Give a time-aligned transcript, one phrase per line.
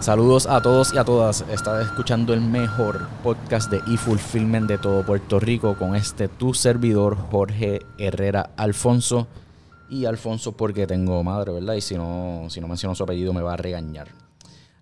[0.00, 1.44] Saludos a todos y a todas.
[1.50, 7.18] Estás escuchando el mejor podcast de e-fulfillment de todo Puerto Rico con este tu servidor
[7.30, 9.28] Jorge Herrera Alfonso.
[9.90, 11.74] Y Alfonso porque tengo madre, ¿verdad?
[11.74, 14.08] Y si no, si no menciono su apellido me va a regañar.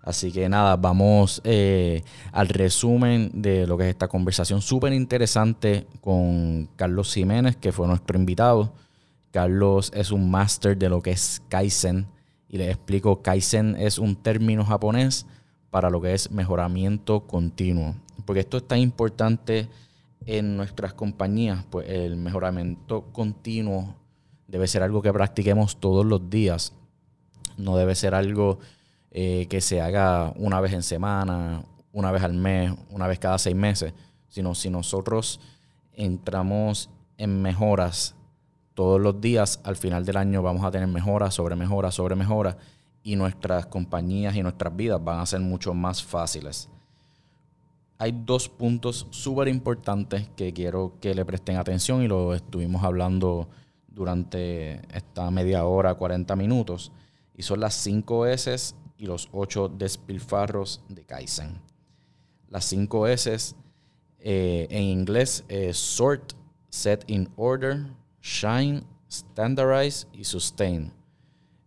[0.01, 2.01] Así que nada, vamos eh,
[2.31, 7.87] al resumen de lo que es esta conversación súper interesante con Carlos Jiménez, que fue
[7.87, 8.71] nuestro invitado.
[9.31, 12.07] Carlos es un máster de lo que es Kaizen
[12.49, 15.27] y les explico, Kaizen es un término japonés
[15.69, 17.95] para lo que es mejoramiento continuo.
[18.25, 19.69] Porque esto es tan importante
[20.25, 23.95] en nuestras compañías, pues el mejoramiento continuo
[24.47, 26.73] debe ser algo que practiquemos todos los días.
[27.57, 28.59] No debe ser algo
[29.11, 31.63] eh, que se haga una vez en semana,
[31.93, 33.93] una vez al mes, una vez cada seis meses,
[34.27, 35.39] sino si nosotros
[35.93, 38.15] entramos en mejoras
[38.79, 42.55] todos los días, al final del año vamos a tener mejora sobre mejora sobre mejora
[43.03, 46.69] y nuestras compañías y nuestras vidas van a ser mucho más fáciles.
[47.97, 53.49] Hay dos puntos súper importantes que quiero que le presten atención y lo estuvimos hablando
[53.89, 56.93] durante esta media hora, 40 minutos,
[57.35, 61.59] y son las 5 S y los 8 despilfarros de Kaizen.
[62.47, 63.55] Las 5 S
[64.19, 66.31] eh, en inglés es sort,
[66.69, 67.87] set in order,
[68.21, 70.91] Shine, Standardize y Sustain.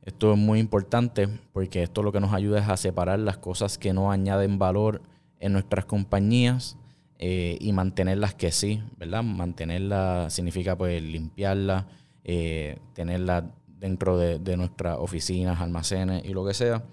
[0.02, 3.78] Esto es muy importante porque esto lo que nos ayuda es a separar las cosas
[3.78, 5.02] que no añaden valor
[5.38, 6.76] en nuestras compañías
[7.18, 9.22] eh, y mantenerlas que sí, ¿verdad?
[9.22, 11.84] Mantenerlas significa pues limpiarlas,
[12.24, 16.84] eh, tenerlas dentro de, nuestras oficinas, almacenes y lo que sea.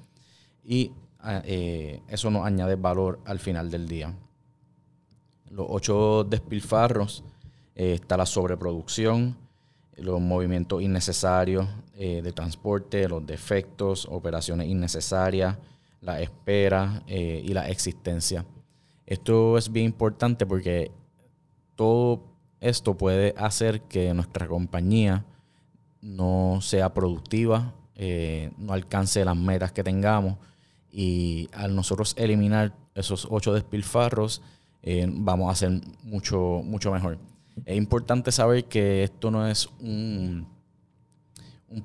[0.63, 4.13] Y ah, eh, eso nos añade valor al final del día.
[5.49, 7.23] Los ocho despilfarros,
[7.73, 9.35] está la sobreproducción,
[10.01, 15.57] los movimientos innecesarios eh, de transporte, los defectos, operaciones innecesarias,
[16.01, 18.45] la espera eh, y la existencia.
[19.05, 20.91] Esto es bien importante porque
[21.75, 22.23] todo
[22.59, 25.25] esto puede hacer que nuestra compañía
[26.01, 30.37] no sea productiva, eh, no alcance las metas que tengamos
[30.91, 34.41] y al nosotros eliminar esos ocho despilfarros
[35.07, 37.19] vamos a hacer mucho, mucho mejor.
[37.65, 40.47] Es importante saber que esto no es un,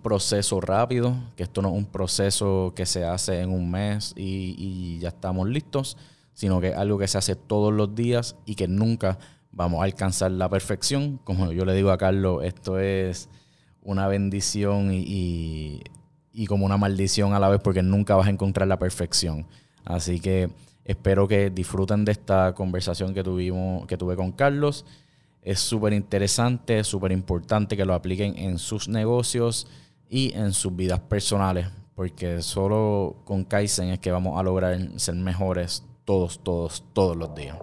[0.02, 4.98] proceso rápido, que esto no es un proceso que se hace en un mes y,
[4.98, 5.96] ya estamos listos,
[6.32, 9.18] sino que es algo que se hace todos los días y que nunca
[9.52, 11.18] vamos a alcanzar la perfección.
[11.24, 13.28] Como yo le digo a Carlos, esto es
[13.82, 15.82] una bendición y,
[16.32, 19.46] y, como una maldición a la vez porque nunca vas a encontrar la perfección.
[19.84, 20.50] Así que
[20.84, 24.84] espero que disfruten de esta conversación que tuvimos, que tuve con Carlos.
[25.44, 29.66] Es súper interesante, súper importante que lo apliquen en sus negocios
[30.08, 35.16] y en sus vidas personales, porque solo con Kaizen es que vamos a lograr ser
[35.16, 37.58] mejores todos, todos, todos los días.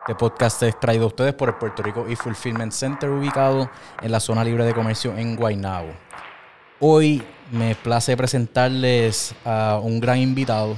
[0.00, 3.68] Este podcast es traído a ustedes por el Puerto Rico e-Fulfillment Center ubicado
[4.00, 5.90] en la zona libre de comercio en Guaynabo.
[6.80, 10.76] Hoy me place presentarles a un gran invitado.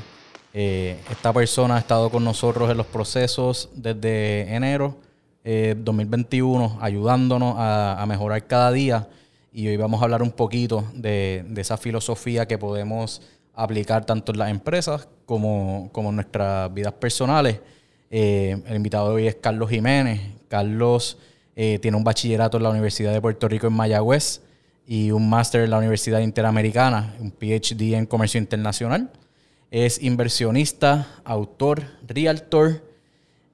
[0.54, 4.96] Eh, esta persona ha estado con nosotros en los procesos desde enero
[5.44, 9.10] eh, 2021, ayudándonos a, mejorar cada día.
[9.52, 13.20] Y hoy vamos a hablar un poquito de, esa filosofía que podemos
[13.54, 17.60] aplicar tanto en las empresas como, como en nuestras vidas personales.
[18.10, 20.18] Eh, el invitado de hoy es Carlos Jiménez.
[20.48, 21.18] Carlos
[21.54, 24.40] eh, tiene un bachillerato en la Universidad de Puerto Rico en Mayagüez
[24.90, 29.08] y un máster en la Universidad Interamericana, un PhD en Comercio Internacional.
[29.70, 32.82] Es inversionista, autor, realtor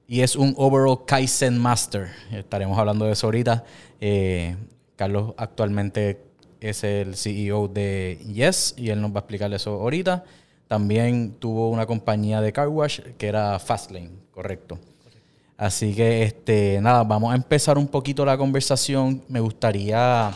[0.07, 2.07] y es un Overall Kaizen Master.
[2.31, 3.63] Estaremos hablando de eso ahorita.
[4.01, 4.55] Eh,
[4.95, 6.19] Carlos actualmente
[6.59, 10.23] es el CEO de Yes y él nos va a explicar eso ahorita.
[10.67, 14.79] También tuvo una compañía de car wash que era Fastlane, correcto.
[15.55, 19.21] Así que este nada, vamos a empezar un poquito la conversación.
[19.27, 20.33] Me gustaría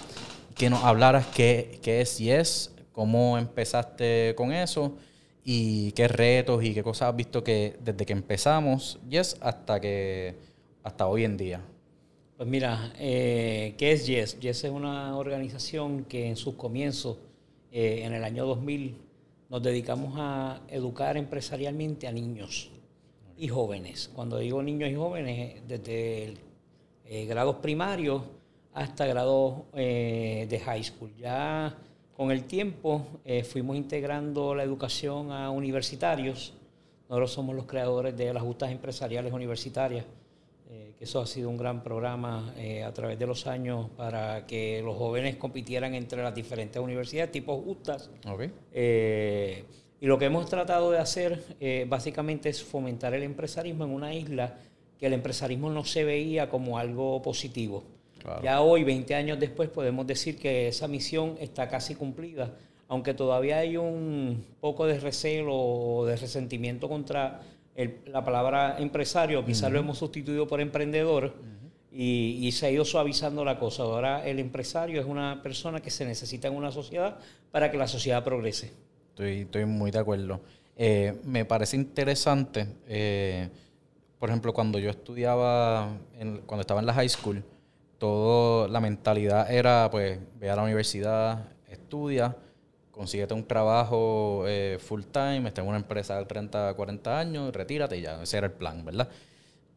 [0.56, 4.98] que nos hablaras qué, qué es Yes, cómo empezaste con eso
[5.44, 10.36] y qué retos y qué cosas has visto que desde que empezamos Yes hasta que
[10.84, 11.62] hasta hoy en día.
[12.38, 14.40] Pues mira, eh, ¿qué es Yes?
[14.40, 17.18] Yes es una organización que en sus comienzos,
[17.72, 18.96] eh, en el año 2000,
[19.50, 22.72] nos dedicamos a educar empresarialmente a niños
[23.38, 24.10] y jóvenes.
[24.14, 26.34] Cuando digo niños y jóvenes, desde
[27.06, 28.24] eh, grados primarios
[28.74, 31.14] hasta grado eh, de high school.
[31.18, 31.76] Ya
[32.16, 36.54] con el tiempo eh, fuimos integrando la educación a universitarios.
[37.10, 40.06] Nosotros somos los creadores de las justas empresariales universitarias
[40.70, 42.54] eh, que eso ha sido un gran programa
[42.86, 47.58] a través de los años para que los jóvenes compitieran entre las diferentes universidades, tipo
[47.58, 48.10] justas.
[50.04, 51.44] Y lo que hemos tratado de hacer
[51.88, 54.58] básicamente es fomentar el empresarismo en una isla
[54.98, 57.84] que el empresarismo no se veía como algo positivo.
[58.44, 62.54] Ya hoy, 20 años después, podemos decir que esa misión está casi cumplida,
[62.88, 67.42] aunque todavía hay un poco de recelo o de resentimiento contra
[68.08, 71.34] la palabra empresario, quizás lo hemos sustituido por emprendedor
[71.92, 73.84] y, se ha ido suavizando la cosa.
[73.84, 77.18] Ahora el empresario es una persona que se necesita en una sociedad
[77.52, 78.72] para que la sociedad progrese.
[79.10, 80.42] Estoy, estoy muy de acuerdo.
[80.78, 83.50] Eh, me parece interesante, eh,
[84.20, 85.98] por ejemplo, cuando yo estudiaba,
[86.46, 87.44] cuando estaba en la high school,
[88.02, 92.36] todo la mentalidad era, pues, ve a la universidad, estudia,
[92.90, 98.00] consíguete un trabajo eh, full time, esté en una empresa de 30, 40 años, retírate
[98.00, 99.08] y ya, ese era el plan, ¿verdad?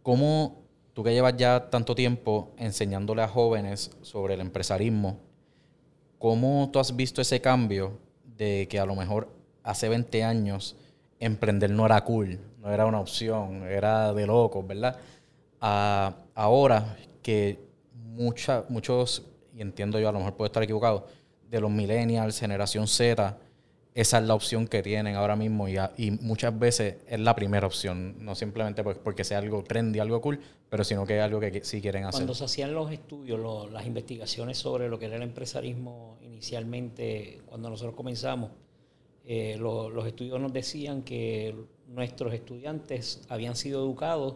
[0.03, 0.62] ¿Cómo
[0.94, 5.19] tú que llevas ya tanto tiempo enseñándole a jóvenes sobre el empresarismo,
[6.19, 7.99] cómo tú has visto ese cambio
[8.38, 9.29] de que a lo mejor
[9.62, 10.77] hace 20 años
[11.20, 14.99] emprender no era cool, no era una opción, era de locos, ¿verdad?
[15.61, 17.74] ahora que
[18.15, 19.25] mucha, muchos,
[19.55, 21.07] y entiendo yo, a lo mejor puedo estar equivocado,
[21.51, 23.39] de los millennials, generación Z,
[23.95, 27.67] esa es la opción que tienen ahora mismo y, y, muchas veces es la primera
[27.67, 31.63] opción, no simplemente porque sea algo trendy, algo cool, pero sino que es algo que
[31.65, 32.19] sí quieren hacer.
[32.19, 37.71] Cuando se hacían los estudios, las investigaciones sobre lo que era el empresarismo inicialmente, cuando
[37.71, 38.51] nosotros comenzamos,
[39.25, 41.55] eh, los estudios nos decían que
[41.87, 44.35] nuestros estudiantes habían sido educados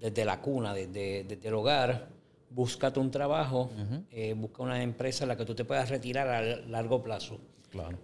[0.00, 2.08] desde la cuna, desde, desde el hogar,
[2.54, 3.70] búscate un trabajo,
[4.10, 7.38] eh, busca una empresa en la que tú te puedas retirar a largo plazo.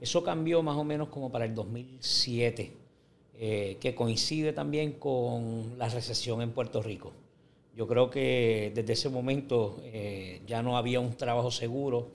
[0.00, 2.72] Eso cambió más o menos como para el 2007,
[3.38, 7.12] eh, que coincide también con la recesión en Puerto Rico.
[7.76, 12.08] Yo creo que desde ese momento eh, ya no había un trabajo seguro.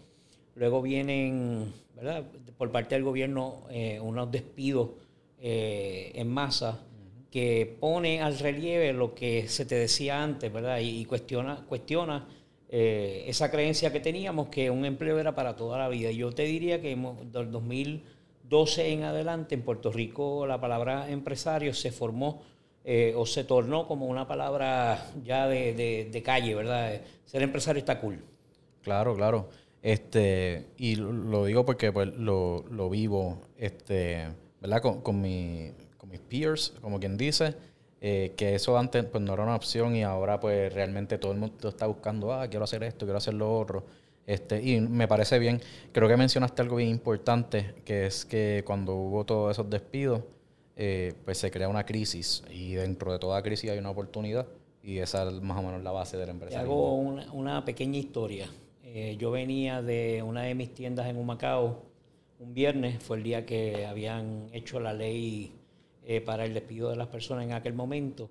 [0.55, 2.25] Luego vienen, ¿verdad?
[2.57, 3.63] por parte del gobierno,
[4.01, 4.89] unos despidos
[5.39, 6.79] en masa
[7.35, 10.79] que pone al relieve lo que se te decía antes, ¿verdad?
[10.81, 12.25] Y, cuestiona, cuestiona
[12.69, 16.11] eh, esa creencia que teníamos que un empleo era para toda la vida.
[16.11, 21.91] Yo te diría que del 2012 en adelante en Puerto Rico la palabra empresario se
[21.91, 22.41] formó
[22.85, 27.01] eh, o se tornó como una palabra ya de, calle, ¿verdad?
[27.25, 28.23] Ser empresario está cool.
[28.81, 29.49] Claro, claro.
[29.81, 34.25] Este, y lo digo porque pues, lo, vivo, este,
[34.61, 34.81] ¿verdad?
[34.81, 35.73] con mi
[36.05, 37.55] mis peers, como quien dice,
[38.01, 41.39] eh, que eso antes pues no era una opción y ahora pues realmente todo el
[41.39, 43.85] mundo está buscando, ah, quiero hacer esto, quiero hacer lo otro.
[44.27, 45.61] Este, y me parece bien,
[45.91, 50.21] creo que mencionaste algo bien importante, que es que cuando hubo todos esos despidos,
[50.75, 54.45] eh, pues se crea una crisis y dentro de toda crisis hay una oportunidad
[54.83, 56.59] y esa es más o menos la base de la empresa.
[56.59, 58.47] Hago una, pequeña historia.
[58.83, 61.81] Eh, yo venía de una de mis tiendas en Humacao
[62.39, 65.53] un viernes, fue el día que habían hecho la ley
[66.07, 68.29] eh, para el despido de las personas en aquel momento.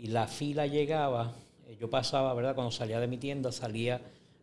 [0.00, 1.32] Y la fila llegaba,
[1.68, 2.56] eh, yo pasaba, ¿verdad?
[2.56, 4.00] Cuando salía de mi tienda, salía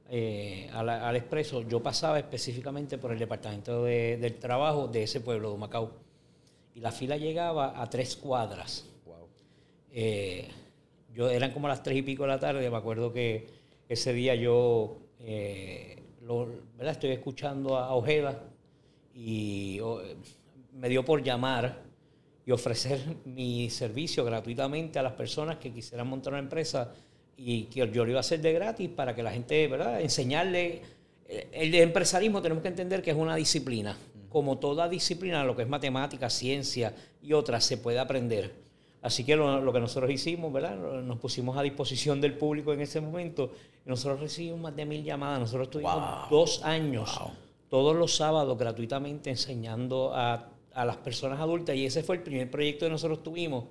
[0.10, 5.58] eh, al, expreso, yo pasaba específicamente por el departamento del trabajo de ese pueblo de
[5.58, 5.92] Macao.
[6.74, 8.86] Y la fila llegaba a tres cuadras.
[9.06, 9.28] Wow.
[11.13, 13.48] yo, eran como las tres y pico de la tarde, me acuerdo que
[13.90, 16.94] ese día yo ¿verdad?
[16.94, 18.42] estoy escuchando a Ojeda
[19.13, 19.82] y
[20.72, 21.90] me dio por llamar
[22.45, 26.93] y ofrecer mi servicio gratuitamente a las personas que quisieran montar una empresa
[27.38, 30.01] y que yo lo iba a hacer de gratis para que la gente, ¿verdad?
[30.01, 30.81] Enseñarle.
[31.51, 33.98] El empresarismo tenemos que entender que es una disciplina.
[34.29, 38.53] Como toda disciplina, lo que es matemática, ciencia y otras, se puede aprender.
[39.01, 40.75] Así que lo, que nosotros hicimos, ¿verdad?
[40.75, 43.51] Nos pusimos a disposición del público en ese momento.
[43.86, 45.39] Nosotros recibimos más de mil llamadas.
[45.39, 47.19] Nosotros estuvimos dos años,
[47.69, 52.50] todos los sábados, gratuitamente enseñando a a las personas adultas y ese fue el primer
[52.50, 53.66] proyecto que nosotros tuvimos,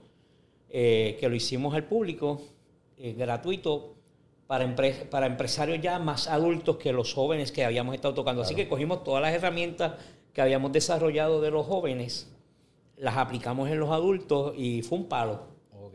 [0.68, 2.40] eh, que lo hicimos al público,
[2.98, 3.94] eh, gratuito,
[4.46, 4.74] para,
[5.10, 8.42] para empresarios ya más adultos que los jóvenes que habíamos estado tocando.
[8.42, 9.92] Así que cogimos todas las herramientas
[10.32, 12.28] que habíamos desarrollado de los jóvenes,
[12.96, 15.42] las aplicamos en los adultos y fue un palo.
[15.80, 15.94] Ok.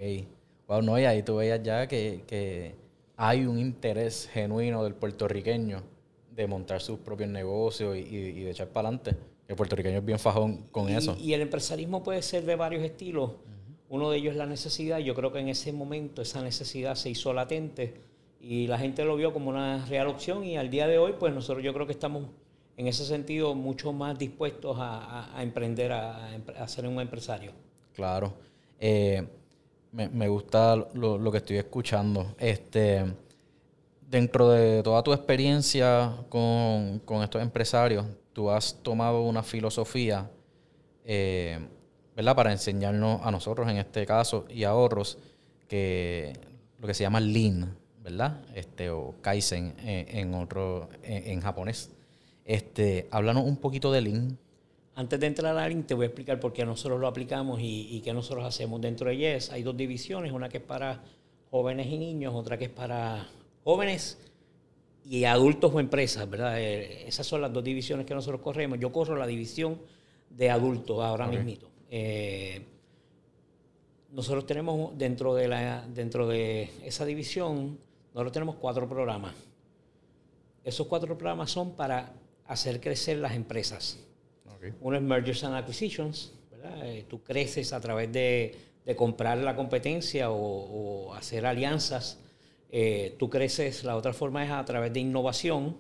[0.68, 2.76] Wow, no, y ahí tú veías ya que, que
[3.18, 5.84] hay un interés genuino del puertorriqueño
[6.36, 9.16] de montar sus propios negocios y, y de echar para adelante.
[9.48, 11.16] El puertorriqueño es bien fajón con eso.
[11.20, 13.32] Y el empresarismo puede ser de varios estilos.
[13.90, 14.98] Uno de ellos es la necesidad.
[14.98, 17.94] Yo creo que en ese momento esa necesidad se hizo latente
[18.42, 21.34] y la gente lo vio como una real opción y al día de hoy, pues
[21.34, 22.28] nosotros yo creo que estamos
[22.78, 27.52] en ese sentido mucho más dispuestos a, emprender, a, ser un empresario.
[27.94, 28.34] Claro.
[28.80, 29.26] Eh,
[29.92, 32.36] Me, gusta lo, que estoy escuchando.
[32.38, 33.06] Este,
[34.10, 40.30] dentro de toda tu experiencia con, estos empresarios, tú has tomado una filosofía,
[41.04, 41.60] eh,
[42.16, 42.36] ¿verdad?
[42.36, 45.18] Para enseñarnos a nosotros en este caso y a otros
[45.68, 46.34] que
[46.80, 48.42] lo que se llama Lean, ¿verdad?
[48.54, 51.92] Este, o Kaizen eh, en, otro, en, japonés.
[52.46, 54.38] Este, háblanos un poquito de Lean.
[54.94, 57.88] Antes de entrar a Lean, te voy a explicar por qué nosotros lo aplicamos y,
[57.92, 58.80] y qué nosotros hacemos.
[58.80, 61.04] Dentro de Yes hay dos divisiones, una que es para
[61.50, 63.28] jóvenes y niños, otra que es para
[63.66, 64.18] jóvenes
[65.04, 66.58] y adultos o empresas, ¿verdad?
[66.62, 68.80] Eh, esas son las dos divisiones que nosotros corremos.
[68.80, 69.82] Yo corro la división
[70.30, 71.68] de adultos ahora mismo.
[71.90, 72.66] Eh,
[74.12, 77.78] nosotros tenemos dentro de, la, dentro de esa división
[78.16, 79.36] nosotros tenemos cuatro programas.
[80.64, 82.14] Esos cuatro programas son para
[82.48, 84.00] hacer crecer las empresas.
[84.80, 86.88] Uno es Mergers and Acquisitions, ¿verdad?
[86.88, 88.56] Eh, tú creces a través de,
[88.96, 92.20] comprar la competencia o, hacer alianzas.
[92.78, 95.78] Eh, tú creces, la otra forma es a través de innovación.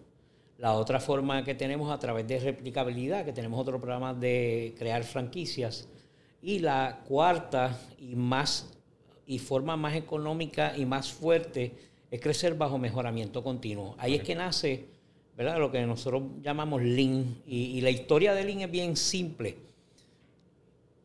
[0.57, 5.03] La otra forma que tenemos a través de replicabilidad, que tenemos otro programa de crear
[5.03, 5.89] franquicias.
[6.41, 8.71] Y la cuarta y más
[9.27, 11.73] y forma más económica y más fuerte
[12.09, 13.95] es crecer bajo mejoramiento continuo.
[13.97, 14.85] Ahí es que nace,
[15.35, 15.59] ¿verdad?
[15.59, 17.41] Lo que nosotros llamamos Lean.
[17.45, 19.57] Y, la historia de Lean es bien simple.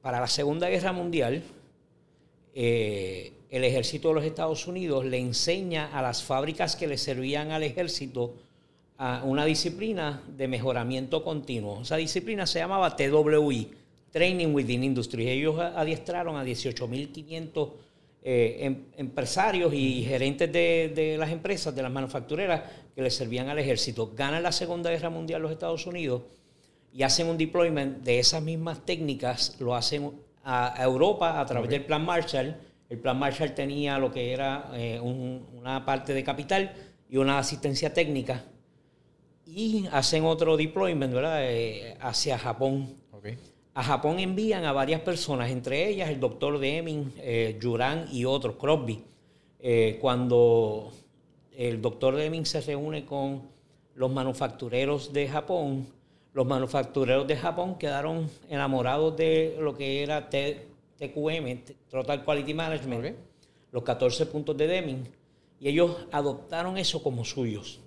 [0.03, 1.43] Para la Segunda Guerra Mundial,
[2.55, 7.51] eh, el ejército de los Estados Unidos le enseña a las fábricas que le servían
[7.51, 8.35] al ejército
[8.97, 11.83] a una disciplina de mejoramiento continuo.
[11.83, 13.71] Esa disciplina se llamaba TWI,
[14.11, 15.29] Training Within Industry.
[15.29, 17.71] Ellos adiestraron a 18.500
[18.23, 22.63] eh, em, empresarios y gerentes de, las empresas, de las manufactureras
[22.95, 24.13] que le servían al ejército.
[24.15, 26.23] Ganan la Segunda Guerra Mundial los Estados Unidos
[26.93, 30.13] y hacen un deployment de esas mismas técnicas, lo hacen
[30.45, 32.55] a, Europa a través del Plan Marshall.
[32.91, 36.75] El Plan Marshall tenía lo que era eh, una parte de capital
[37.09, 38.45] y una asistencia técnica.
[39.47, 41.39] Y hacen otro deployment ¿verdad?
[41.43, 43.01] Eh, hacia Japón.
[43.75, 48.57] A Japón envían a varias personas, entre ellas el doctor Deming, eh, Yuran y otros,
[48.57, 49.05] Crosby.
[49.61, 50.93] Eh, cuando
[51.57, 53.43] el doctor Deming se reúne con
[53.95, 55.87] los manufactureros de Japón,
[56.33, 60.29] los manufactureros de Japón quedaron enamorados de lo que era
[61.01, 63.17] TQM, Total Quality Management,
[63.73, 65.09] los 14 puntos de Deming,
[65.59, 67.81] y ellos adoptaron eso como suyos.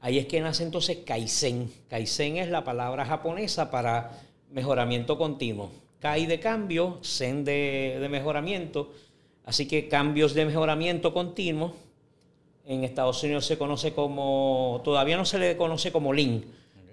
[0.00, 1.72] Ahí es que nace entonces Kaizen.
[1.88, 4.20] Kaizen es la palabra japonesa para
[4.50, 5.70] mejoramiento continuo.
[6.00, 8.92] CAI de cambio, CEN de, mejoramiento.
[9.44, 11.74] Así que cambios de mejoramiento continuo
[12.64, 16.44] en Estados Unidos se conoce como, todavía no se le conoce como Lean.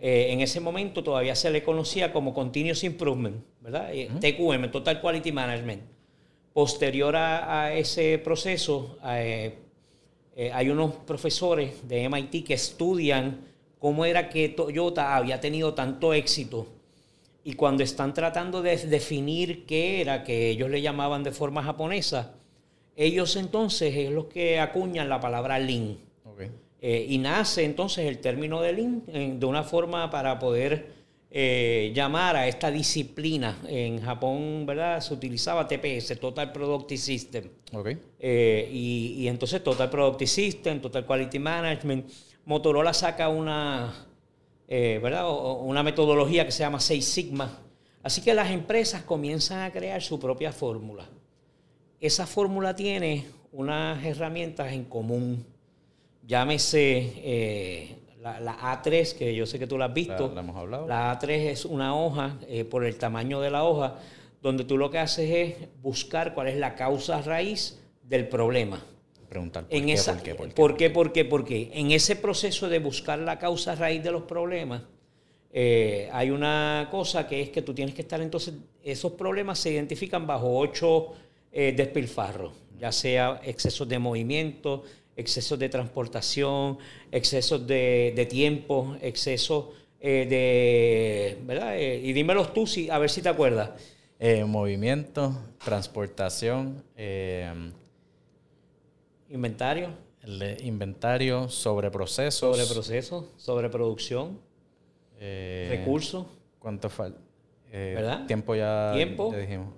[0.06, 3.90] Eh, en ese momento todavía se le conocía como Continuous Improvement, ¿verdad?
[3.94, 5.82] Eh, TQM, Total Quality Management.
[6.52, 9.56] Posterior a, ese proceso, eh,
[10.54, 13.46] hay unos profesores de MIT que estudian
[13.80, 16.68] cómo era que Toyota había tenido tanto éxito
[17.46, 22.34] y cuando están tratando de definir qué era, que ellos le llamaban de forma japonesa,
[22.98, 25.98] ellos entonces es los que acuñan la palabra Lean.
[26.86, 30.92] Eh, y nace entonces el término de Lean eh, de una forma para poder
[31.32, 33.58] eh, llamar a esta disciplina.
[33.68, 35.00] En Japón, ¿verdad?
[35.00, 37.50] Se utilizaba TPS, Total Productive System.
[38.22, 42.12] Y, y entonces Total Productive System, Total Quality Management.
[42.46, 43.94] Motorola saca una
[44.68, 45.30] eh, ¿verdad?
[45.62, 47.60] una metodología que se llama Seis Sigma.
[48.02, 51.08] Así que las empresas comienzan a crear su propia fórmula.
[52.00, 55.46] Esa fórmula tiene unas herramientas en común.
[56.26, 60.32] Llámese eh, la, A3, que yo sé que tú la has visto.
[60.34, 60.88] La, hemos hablado.
[60.88, 64.00] La A3 es una hoja, eh, por el tamaño de la hoja,
[64.42, 68.84] donde tú lo que haces es buscar cuál es la causa raíz del problema
[69.34, 72.78] preguntar por, qué, por, qué, por, qué, por qué, por qué, En ese proceso de
[72.78, 74.84] buscar la causa raíz de los problemas,
[75.52, 78.54] eh, hay una cosa que es que tú tienes que estar entonces,
[78.84, 81.14] esos problemas se identifican bajo ocho
[81.52, 84.84] eh, despilfarros, ya sea excesos de movimiento,
[85.16, 86.78] excesos de transportación,
[87.12, 89.66] excesos de, tiempo, excesos
[90.00, 91.78] eh, de, ¿verdad?
[91.78, 93.72] y dímelos tú si, a ver si te acuerdas.
[94.48, 96.84] movimiento, transportación,
[99.34, 99.90] Inventario.
[100.22, 102.56] El inventario, sobre procesos.
[102.56, 104.40] Sobre procesos, sobre producción.
[105.20, 106.28] Eh, recursos.
[106.60, 107.20] ¿Cuánto falta?
[107.72, 108.28] Eh, ¿Verdad?
[108.28, 109.34] Tiempo ya, Tiempo.
[109.36, 109.74] dijimos.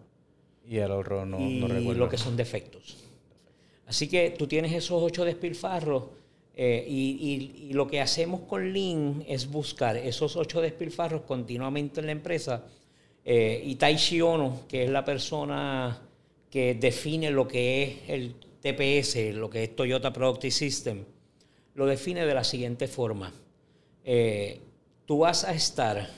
[0.66, 1.60] Y el ahorro no, y
[1.96, 3.05] lo que son defectos.
[3.88, 6.04] Así que tú tienes esos ocho despilfarros
[6.56, 12.12] eh, y, lo que hacemos con Lean es buscar esos ocho despilfarros continuamente en la
[12.14, 12.64] empresa.
[13.26, 16.00] y Tai Ono, que es la persona
[16.50, 21.04] que define lo que es el TPS, lo que es Toyota Productive System,
[21.76, 23.32] lo define de la siguiente forma.
[24.04, 24.60] Eh,
[25.06, 26.10] tú vas a estar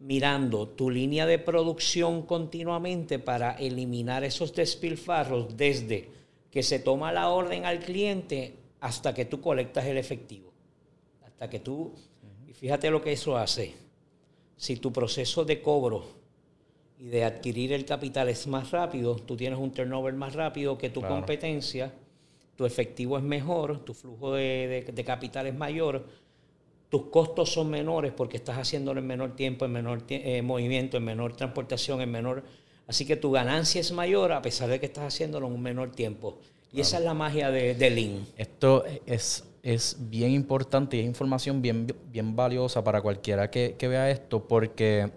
[0.00, 6.08] mirando tu línea de producción continuamente para eliminar esos despilfarros desde
[6.50, 10.52] que se toma la orden al cliente hasta que tú colectas el efectivo.
[11.24, 11.94] Hasta que tú,
[12.46, 13.74] y fíjate lo que eso hace.
[14.56, 16.04] Si tu proceso de cobro
[16.98, 20.90] y de adquirir el capital es más rápido, tú tienes un turnover más rápido que
[20.90, 21.94] tu competencia,
[22.56, 26.06] tu efectivo es mejor, tu flujo de, capital es mayor,
[26.90, 31.04] tus costos son menores porque estás haciéndolo en menor tiempo, en menor eh, movimiento, en
[31.04, 32.44] menor transportación, en menor...
[32.90, 35.92] Así que tu ganancia es mayor a pesar de que estás haciéndolo en un menor
[35.92, 36.40] tiempo.
[36.72, 38.26] Y esa es la magia de, de Lean.
[38.36, 43.86] Esto es, es bien importante y es información bien, bien valiosa para cualquiera que, que
[43.86, 45.08] vea esto porque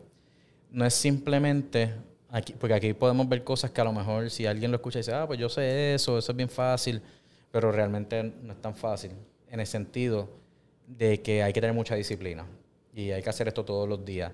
[0.69, 1.95] no es simplemente,
[2.29, 5.01] aquí, porque aquí podemos ver cosas que a lo mejor si alguien lo escucha y
[5.01, 7.01] dice, ah, pues yo sé eso, eso es bien fácil,
[7.51, 9.09] pero realmente no es tan fácil
[9.49, 10.29] en el sentido
[10.85, 12.45] de que hay que tener mucha disciplina
[12.93, 14.31] y hay que hacer esto todos los días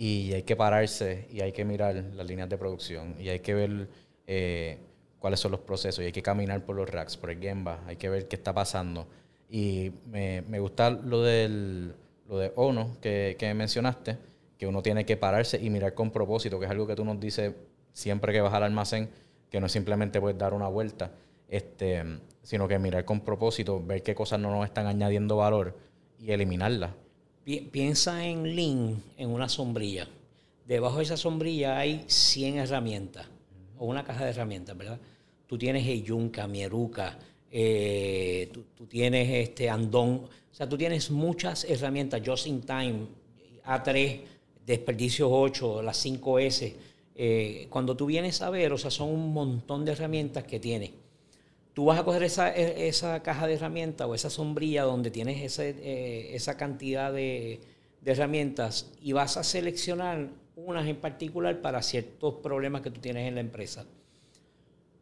[0.00, 3.52] y hay que pararse y hay que mirar las líneas de producción y hay que
[3.52, 3.88] ver
[4.28, 4.78] eh,
[5.18, 7.96] cuáles son los procesos y hay que caminar por los racks, por el Gemba, hay
[7.96, 9.08] que ver qué está pasando.
[9.50, 11.94] Y me, gusta lo, del,
[12.28, 14.16] lo de ONO que, que mencionaste,
[14.56, 17.18] que uno tiene que pararse y mirar con propósito, que es algo que tú nos
[17.18, 17.54] dices
[17.92, 19.08] siempre que vas al almacén,
[19.50, 21.10] que no es simplemente puedes dar una vuelta,
[21.48, 22.04] este,
[22.42, 25.76] sino que mirar con propósito, ver qué cosas no nos están añadiendo valor
[26.20, 26.92] y eliminarlas.
[27.48, 30.06] Piensa en Lean, en una sombrilla.
[30.66, 33.26] Debajo de esa sombrilla hay 100 herramientas
[33.78, 35.00] o una caja de herramientas, ¿verdad?
[35.46, 37.18] Tú tienes Eyunca, Mieruca,
[37.50, 43.06] eh, tú, tienes este Andón, o sea, tú tienes muchas herramientas, Just in Time,
[43.64, 44.20] A3,
[44.66, 46.74] Desperdicios 8, las 5S.
[47.14, 50.90] Eh, cuando tú vienes a ver, o sea, son un montón de herramientas que tienes.
[51.78, 55.40] Tú vas a coger esa, e, esa caja de herramientas o esa sombrilla donde tienes
[55.40, 57.60] ese, eh, esa cantidad de,
[58.00, 63.28] de herramientas y vas a seleccionar unas en particular para ciertos problemas que tú tienes
[63.28, 63.86] en la empresa.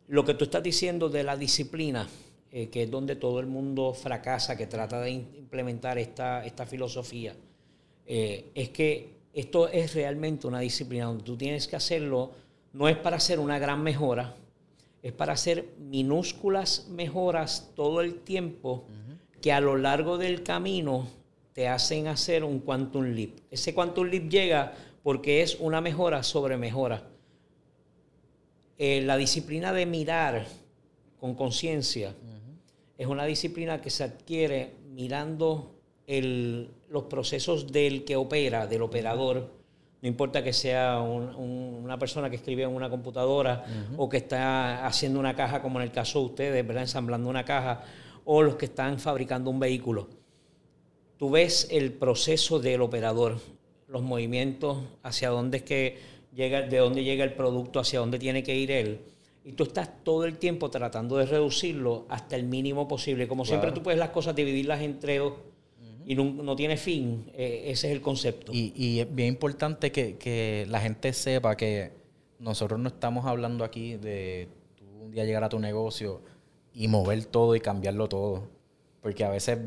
[0.09, 2.07] Lo que tú estás diciendo de la disciplina,
[2.53, 7.35] eh, que es donde todo el mundo fracasa, que trata de implementar esta, esta filosofía,
[8.07, 12.33] eh, es que esto es realmente una disciplina donde tú tienes que hacerlo,
[12.75, 14.37] no es para hacer una gran mejora,
[15.03, 18.87] es para hacer minúsculas mejoras todo el tiempo
[19.41, 21.09] que a lo largo del camino
[21.53, 23.39] te hacen hacer un quantum leap.
[23.51, 27.09] Ese quantum leap llega porque es una mejora sobre mejora.
[28.79, 30.47] Eh, la disciplina de mirar
[31.19, 32.15] con conciencia
[32.99, 35.75] es una disciplina que se adquiere mirando
[36.07, 39.51] los procesos del que opera, del operador.
[40.03, 43.65] No importa que sea una persona que escribe en una computadora
[43.97, 46.83] o que está haciendo una caja, como en el caso de ustedes, ¿verdad?
[46.83, 47.83] ensamblando una caja,
[48.25, 50.09] o los que están fabricando un vehículo
[51.17, 53.39] tú ves el proceso del operador,
[53.89, 55.99] los movimientos, hacia dónde es que
[56.35, 59.01] llega, de dónde llega el producto, hacia dónde tiene que ir él.
[59.45, 63.29] Y tú estás todo el tiempo tratando de reducirlo hasta el mínimo posible.
[63.29, 65.35] Como siempre tú puedes las cosas dividirlas entre dos
[66.09, 67.29] y no, tiene fin.
[67.35, 68.53] Eh, ese es el concepto.
[68.55, 71.91] Y, es bien importante que, que, la gente sepa que
[72.39, 76.23] nosotros no estamos hablando aquí de tú un día llegar a tu negocio
[76.73, 78.49] y mover todo y cambiarlo todo.
[79.03, 79.59] Porque a veces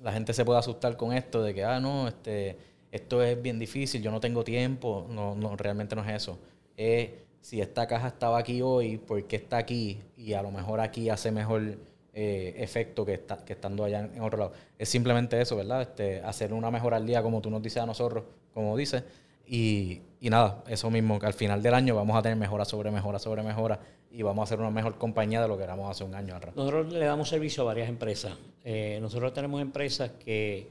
[0.00, 2.56] la gente se puede asustar con esto de que, ah, no, este,
[2.92, 5.08] esto es bien difícil, yo no tengo tiempo.
[5.10, 6.38] No, no realmente no es eso.
[6.76, 9.98] Es si esta caja estaba aquí hoy, ¿por qué está aquí?
[10.16, 11.76] Y a lo mejor aquí hace mejor
[12.14, 14.52] eh, efecto que, está, que estando allá en, otro lado.
[14.78, 15.82] Es simplemente eso, ¿verdad?
[15.82, 19.04] Este, hacer una mejora al día, como tú nos dices a nosotros, como dices.
[19.46, 22.90] Y, y nada, eso mismo, que al final del año vamos a tener mejora sobre
[22.90, 26.04] mejora sobre mejora y vamos a ser una mejor compañía de lo que éramos hace
[26.04, 26.54] un año atrás.
[26.54, 28.34] Nosotros le damos servicio a varias empresas.
[28.62, 30.68] Eh, nosotros tenemos empresas que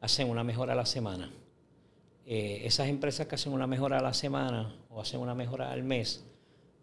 [0.00, 1.30] hacen una mejora a la semana.
[2.26, 5.82] Eh, esas empresas que hacen una mejora a la semana o hacen una mejora al
[5.82, 6.24] mes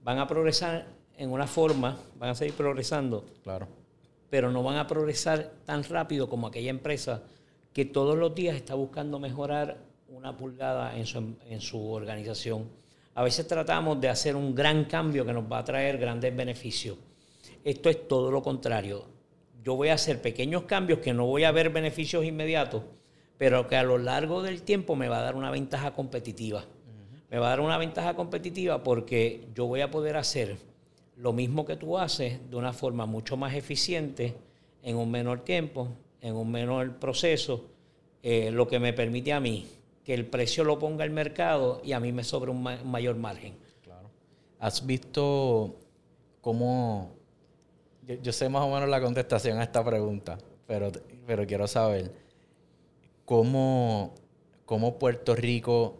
[0.04, 0.86] van a progresar
[1.18, 3.26] en una forma, van a seguir progresando.
[3.44, 3.81] Claro.
[4.32, 7.22] Pero no van a progresar tan rápido como aquella empresa
[7.72, 12.82] que todos los días está buscando mejorar una pulgada en su, en su organización
[13.14, 16.98] a veces tratamos de hacer un gran cambio que nos va a traer grandes beneficios.
[17.64, 19.06] Esto es todo lo contrario.
[19.64, 22.84] Yo voy a hacer pequeños cambios que no voy a ver beneficios inmediatos,
[23.38, 26.64] pero que a lo largo del tiempo me va a dar una ventaja competitiva.
[27.30, 30.58] Me va a dar una ventaja competitiva porque yo voy a poder hacer
[31.22, 34.36] lo mismo que tú haces de una forma mucho más eficiente,
[34.84, 35.88] en un menor tiempo,
[36.20, 37.66] en un menor proceso,
[38.24, 39.68] eh, lo que me permite a mí
[40.04, 43.54] que el precio lo ponga el mercado y a mí me sobra un, mayor margen.
[43.84, 44.10] Claro.
[44.60, 45.76] ¿Has visto
[46.42, 47.12] cómo
[48.22, 50.92] yo, sé más o menos la contestación a esta pregunta, pero,
[51.28, 52.12] pero quiero saber
[53.26, 54.16] cómo,
[54.66, 55.98] cómo Puerto Rico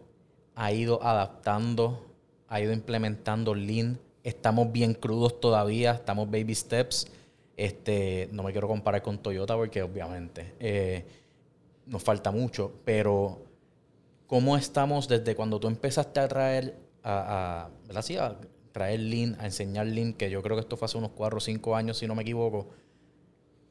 [0.56, 2.04] ha ido adaptando,
[2.48, 3.98] ha ido implementando Lean.
[4.24, 7.08] Estamos bien crudos todavía, estamos baby steps.
[7.56, 11.04] Este, no me quiero comparar con Toyota porque obviamente eh,
[11.86, 13.42] nos falta mucho, pero
[14.26, 18.36] ¿cómo estamos desde cuando tú empezaste a traer a, a,
[18.70, 21.40] traer Lean, a enseñar Lean, que yo creo que esto fue hace unos 4 o
[21.40, 22.68] 5 años, si no me equivoco?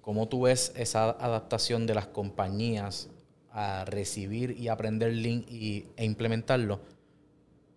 [0.02, 3.10] ¿Cómo tú ves esa adaptación de las compañías
[3.52, 6.82] a recibir y aprender Lean y, e implementarlo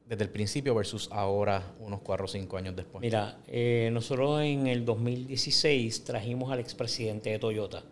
[0.07, 3.01] desde el principio versus ahora, unos 4 o 5 años después?
[3.01, 7.83] Mira, eh, nosotros en el 2016 trajimos al expresidente de Toyota.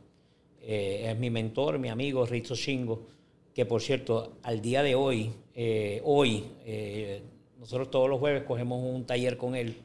[0.63, 3.07] Eh, es mi mentor, mi amigo Rizzo Shingo,
[3.55, 6.45] que por cierto, al día de hoy, eh, hoy,
[7.59, 9.77] nosotros todos los jueves cogemos un taller con él.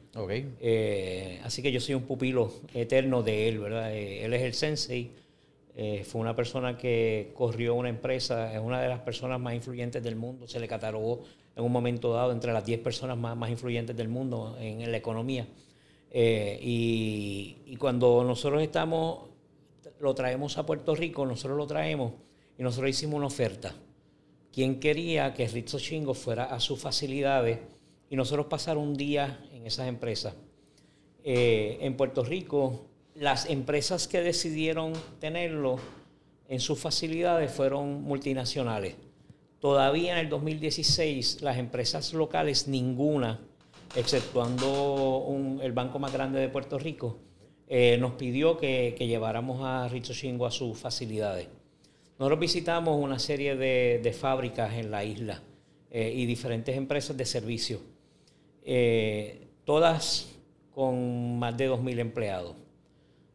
[1.44, 3.94] así que yo soy un pupilo eterno de él, ¿verdad?
[3.94, 5.12] él es el sensei
[5.80, 10.02] eh, fue una persona que corrió una empresa, es una de las personas más influyentes
[10.02, 11.22] del mundo, se le catalogó
[11.54, 14.96] en un momento dado entre las 10 personas más, más influyentes del mundo en, la
[14.96, 15.46] economía.
[16.10, 19.28] Eh, y, cuando nosotros estamos,
[20.00, 22.14] lo traemos a Puerto Rico, nosotros lo traemos
[22.58, 23.72] y nosotros hicimos una oferta.
[24.52, 27.60] ¿Quién quería que Rizzo Chingo fuera a sus facilidades
[28.10, 30.34] y nosotros pasar un día en esas empresas?
[31.22, 32.88] Eh, en Puerto Rico
[33.18, 35.78] las empresas que decidieron tenerlo
[36.48, 38.94] en sus facilidades fueron multinacionales.
[39.60, 43.40] Todavía en el 2016 las empresas locales, ninguna,
[43.96, 47.18] exceptuando el banco más grande de Puerto Rico,
[47.66, 51.48] eh, nos pidió que, lleváramos a Richo Chingo a sus facilidades.
[52.20, 55.42] Nosotros visitamos una serie de, fábricas en la isla
[55.90, 57.80] eh, y diferentes empresas de servicio,
[58.64, 60.36] eh, todas
[60.72, 62.67] con más de 2.000 empleados.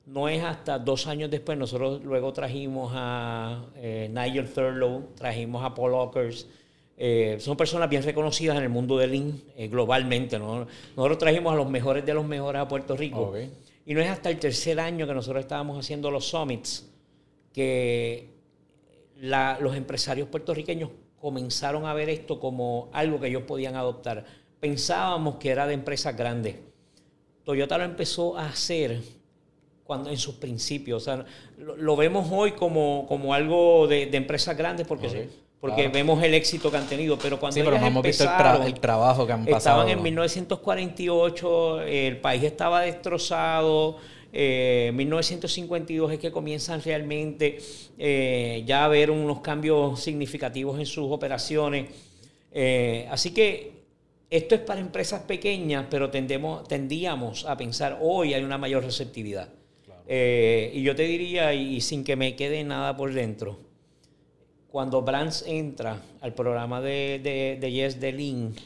[0.06, 5.74] No es hasta dos años después, nosotros luego trajimos a eh, Nigel Thurlow, trajimos a
[5.74, 6.46] Paul Ockers.
[6.98, 10.38] Eh, son personas bien reconocidas en el mundo del Lean eh, globalmente.
[10.38, 13.34] Nosotros trajimos a los mejores de los mejores a Puerto Rico.
[13.86, 16.90] Y no es hasta el tercer año que nosotros estábamos haciendo los summits
[17.54, 18.30] que
[19.22, 20.90] los empresarios puertorriqueños
[21.22, 24.26] comenzaron a ver esto como algo que ellos podían adoptar.
[24.60, 26.58] Pensábamos que era de empresas grandes.
[27.46, 29.02] Toyota lo empezó a hacer
[29.84, 31.02] cuando en sus principios.
[31.02, 31.26] O sea,
[31.58, 36.78] lo, vemos hoy como, como algo de, empresas grandes porque, porque vemos el éxito que
[36.78, 39.82] han tenido, pero cuando sí, pero no hemos visto el, trabajo que han pasado.
[39.82, 43.98] Estaban en 1948, el país estaba destrozado.
[44.36, 47.60] Eh, 1952 es que comienzan realmente
[48.00, 51.92] eh, ya a ver unos cambios significativos en sus operaciones.
[52.52, 53.84] Eh, así que
[54.32, 59.50] esto es para empresas pequeñas, pero tendemos, tendíamos a pensar hoy hay una mayor receptividad.
[60.08, 63.58] Eh, y yo te diría, y, sin que me quede nada por dentro,
[64.70, 68.58] cuando Brands entra al programa de, de, Yes de Link,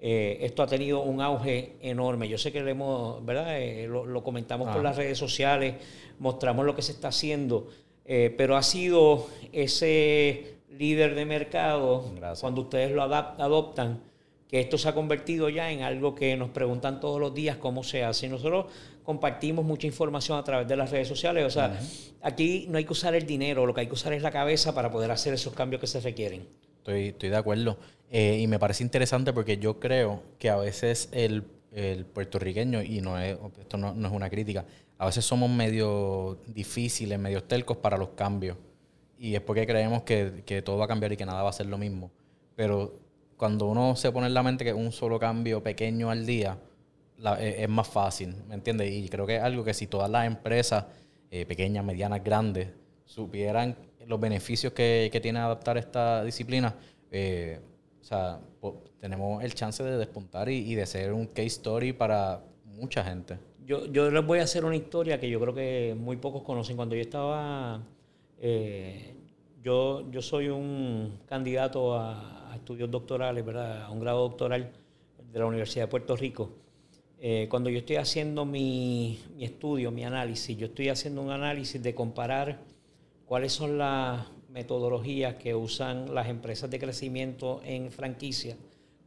[0.00, 2.28] eh, esto ha tenido un auge enorme.
[2.28, 3.60] Yo sé que lo, hemos, ¿verdad?
[3.60, 4.84] Eh, lo, comentamos por ah.
[4.84, 5.74] las redes sociales,
[6.18, 7.68] mostramos lo que se está haciendo,
[8.06, 12.06] pero ha sido ese líder de mercado,
[12.40, 14.00] cuando ustedes lo adoptan,
[14.48, 17.84] que esto se ha convertido ya en algo que nos preguntan todos los días cómo
[17.84, 18.26] se hace.
[18.26, 18.66] Y nosotros
[19.04, 21.44] compartimos mucha información a través de las redes sociales.
[21.44, 21.78] O sea,
[22.22, 24.74] aquí no hay que usar el dinero, lo que hay que usar es la cabeza
[24.74, 26.46] para poder hacer esos cambios que se requieren.
[26.78, 27.78] Estoy, estoy de acuerdo.
[28.10, 31.44] Eh, y me parece interesante porque yo creo que a veces el,
[32.14, 34.64] puertorriqueño, y no es, esto no, es una crítica,
[34.96, 38.56] a veces somos medio difíciles, medio telcos para los cambios.
[39.18, 41.52] Y es porque creemos que, que todo va a cambiar y que nada va a
[41.52, 42.10] ser lo mismo.
[42.56, 43.07] Pero
[43.38, 46.58] cuando uno se pone en la mente que un solo cambio pequeño al día
[47.38, 48.92] e, es, más fácil, ¿me entiendes?
[48.92, 50.84] Y creo que es algo que si todas las empresas,
[51.30, 52.68] eh, pequeñas, medianas, grandes,
[53.04, 56.74] supieran los beneficios que, tiene adaptar esta disciplina,
[57.10, 57.60] eh,
[58.00, 58.40] o sea,
[59.00, 63.38] tenemos el chance de despuntar y, de ser un case story para mucha gente.
[63.64, 66.74] Yo, yo les voy a hacer una historia que yo creo que muy pocos conocen.
[66.76, 67.82] Cuando yo estaba,
[68.40, 69.14] eh,
[69.62, 73.82] yo, yo soy un candidato a, estudios doctorales, ¿verdad?
[73.82, 74.70] A un grado doctoral
[75.32, 76.50] de la Universidad de Puerto Rico.
[77.20, 81.94] Eh, cuando yo estoy haciendo mi, estudio, mi análisis, yo estoy haciendo un análisis de
[81.94, 82.60] comparar
[83.26, 88.56] cuáles son las metodologías que usan las empresas de crecimiento en franquicia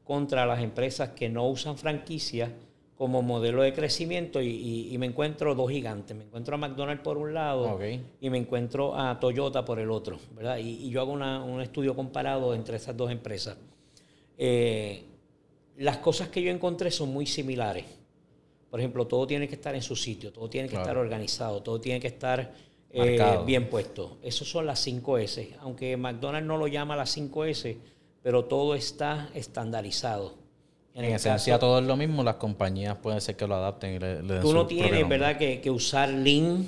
[0.04, 2.54] contra las empresas que no usan franquicia
[3.02, 6.16] como modelo de crecimiento y, me encuentro dos gigantes.
[6.16, 7.80] Me encuentro a McDonald's por un lado
[8.20, 10.60] y me encuentro a Toyota por el otro, ¿verdad?
[10.60, 13.58] Y, yo hago un estudio comparado entre esas dos empresas.
[14.38, 15.04] Eh,
[15.78, 17.86] las cosas que yo encontré son muy similares,
[18.70, 21.82] Por ejemplo, todo tiene que estar en su sitio, todo tiene que estar organizado, todo
[21.82, 22.54] tiene que estar
[22.92, 24.20] eh, bien puesto.
[24.22, 25.56] Esas son las 5 S.
[25.62, 27.80] Aunque McDonald's no lo llama las 5 S,
[28.22, 30.40] pero todo está estandarizado.
[30.93, 34.21] En, esencia todo es lo mismo, las compañías pueden ser que lo adapten y le,
[34.21, 36.67] den Tú no tienes, ¿verdad?, que, usar Lean.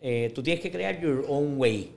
[0.00, 1.92] Eh, tú tienes que crear your own way,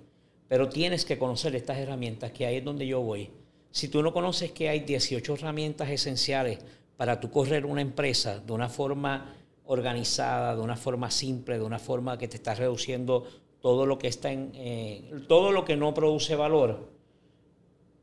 [0.48, 3.30] pero tienes que conocer estas herramientas, que ahí es donde yo voy.
[3.70, 6.60] Si tú no conoces que hay 18 herramientas esenciales
[6.98, 9.34] para tú correr una empresa de una forma
[9.66, 13.26] organizada, de una forma simple, de una forma que te está reduciendo
[13.62, 16.90] todo lo que está en eh, todo lo que no produce valor,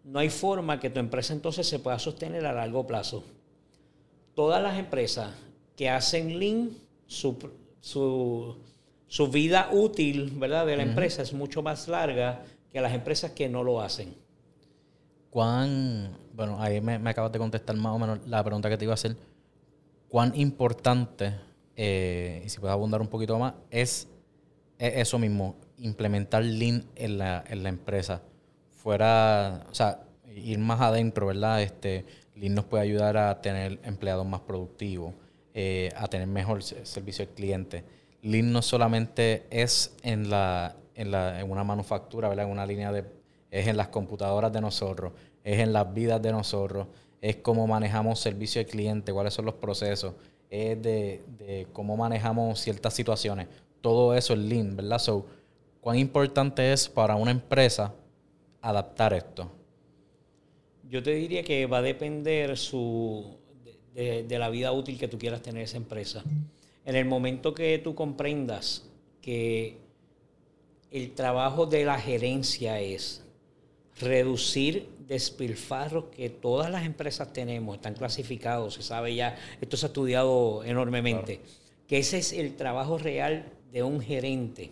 [0.04, 3.24] no hay forma que tu empresa entonces se pueda sostener a largo plazo.
[4.38, 5.35] Todas las empresas
[5.74, 6.70] que hacen Lean,
[7.09, 7.37] su,
[7.81, 10.64] su, vida útil ¿verdad?
[10.64, 14.14] de la empresa es mucho más larga que las empresas que no lo hacen.
[15.29, 18.92] ¿Cuán, bueno, ahí me, acabas de contestar más o menos la pregunta que te iba
[18.92, 19.16] a hacer,
[20.09, 21.35] cuán importante,
[21.74, 24.07] eh, y si puedes abundar un poquito más, es
[24.79, 28.22] eso mismo, implementar Lean en la, en la empresa.
[28.70, 31.61] Fuera, o sea, ir más adentro, ¿verdad?
[31.61, 32.05] Este,
[32.38, 35.14] Lean nos puede ayudar a tener empleados más productivos,
[35.55, 37.85] eh, a tener mejor servicio al cliente.
[38.22, 42.46] Lean no solamente es en, la, en, la, en una manufactura, ¿verdad?
[42.46, 43.05] En una línea de...
[43.51, 46.87] Es en las computadoras de nosotros, es en las vidas de nosotros,
[47.22, 50.12] es cómo manejamos servicio al cliente, cuáles son los procesos,
[50.51, 53.48] es de, de cómo manejamos ciertas situaciones
[53.81, 54.98] todo eso es lean, ¿verdad?
[54.98, 55.27] So,
[55.81, 57.94] ¿cuán importante es para una empresa
[58.61, 59.51] adaptar esto?
[60.88, 63.38] Yo te diría que va a depender su,
[63.94, 66.24] de, la vida útil que tú quieras tener esa empresa.
[66.85, 68.88] En el momento que tú comprendas
[69.20, 69.77] que
[70.90, 73.22] el trabajo de la gerencia es
[74.01, 79.88] reducir despilfarros que todas las empresas tenemos, están clasificados, se sabe ya, esto se ha
[79.88, 81.40] estudiado enormemente,
[81.87, 84.70] que ese es el trabajo real de un gerente.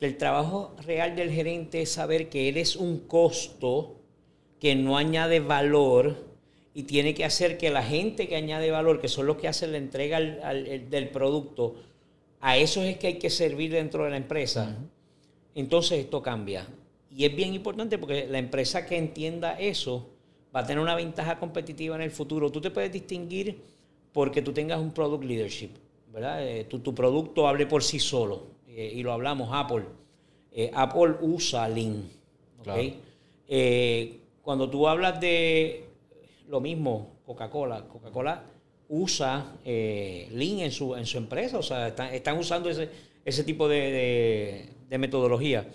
[0.00, 3.99] El trabajo real del gerente es saber que eres un costo
[4.60, 6.16] que no añade valor
[6.74, 9.72] y tiene que hacer que la gente que añade valor, que son los que hacen
[9.72, 11.76] la entrega del producto,
[12.40, 14.76] a eso es que hay que servir dentro de la empresa.
[15.54, 16.66] Entonces esto cambia.
[17.10, 20.10] Y es bien importante porque la empresa que entienda eso
[20.54, 22.50] va a tener una ventaja competitiva en el futuro.
[22.52, 23.60] Tú te puedes distinguir
[24.12, 25.70] porque tú tengas un product leadership.
[26.12, 26.46] ¿verdad?
[26.46, 28.42] Eh, tu, producto hable por sí solo.
[28.68, 29.84] Eh, y lo hablamos, Apple.
[30.52, 32.08] Eh, Apple usa Lean.
[34.50, 35.84] Cuando tú hablas de
[36.48, 38.42] lo mismo, Coca-Cola, Coca-Cola
[38.88, 42.88] usa Lean en su, en su empresa, o sea, están, usando ese,
[43.24, 45.68] ese tipo de, metodología.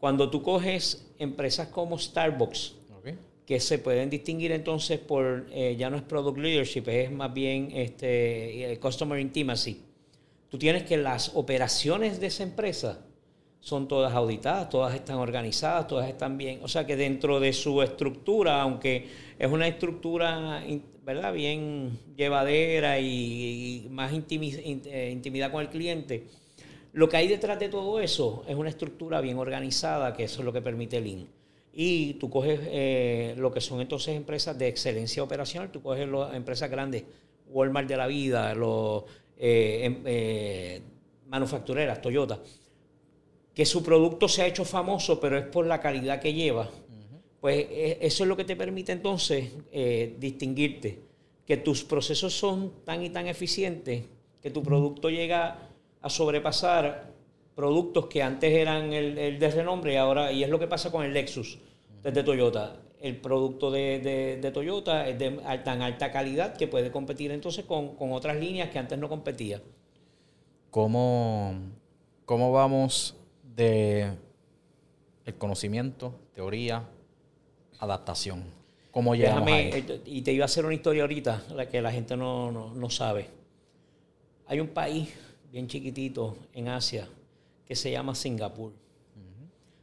[0.00, 2.76] Cuando tú coges empresas como Starbucks,
[3.44, 7.72] que se pueden distinguir entonces por, eh, ya no es product leadership, es más bien
[7.74, 9.82] este, eh, customer intimacy.
[10.48, 13.04] Tú tienes que las operaciones de esa empresa
[13.64, 16.60] son todas auditadas, todas están organizadas, todas están bien.
[16.62, 20.62] O sea que dentro de su estructura, aunque es una estructura
[21.02, 21.32] ¿verdad?
[21.32, 26.26] bien llevadera y, más eh, intimidad con el cliente,
[26.92, 30.44] lo que hay detrás de todo eso es una estructura bien organizada, que eso es
[30.44, 31.26] lo que permite el Lean
[31.72, 36.34] y tú coges eh, lo que son entonces empresas de excelencia operacional, tú coges las
[36.34, 37.02] empresas grandes,
[37.48, 39.04] Walmart de la vida, los
[39.38, 40.82] eh, em,
[41.28, 42.38] manufactureras, Toyota,
[43.54, 46.70] que su producto se ha hecho famoso, pero es por la calidad que lleva.
[47.40, 47.66] Pues
[48.00, 49.50] eso es lo que te permite entonces
[50.18, 50.98] distinguirte,
[51.46, 54.04] que tus procesos son tan y tan eficientes
[54.42, 55.70] que tu producto llega
[56.02, 57.14] a sobrepasar
[57.54, 61.04] productos que antes eran el, de renombre y ahora, y es lo que pasa con
[61.04, 61.58] el Lexus
[62.02, 62.76] desde Toyota.
[63.00, 65.30] El producto de, Toyota es de
[65.64, 69.62] tan alta calidad que puede competir entonces con, otras líneas que antes no competía.
[70.70, 71.54] ¿Cómo,
[72.26, 73.16] cómo vamos
[73.54, 74.12] de
[75.24, 76.88] el conocimiento, teoría,
[77.78, 78.44] adaptación?
[78.90, 82.16] ¿Cómo llegamos eh, Y te iba a hacer una historia ahorita, la que la gente
[82.16, 83.28] no, no sabe.
[84.46, 85.08] Hay un país
[85.50, 87.08] bien chiquitito en Asia,
[87.64, 88.72] que se llama Singapur.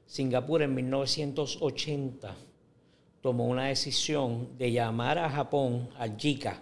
[0.05, 2.35] Singapur en 1980
[3.21, 6.61] tomó una decisión de llamar a Japón, al JICA,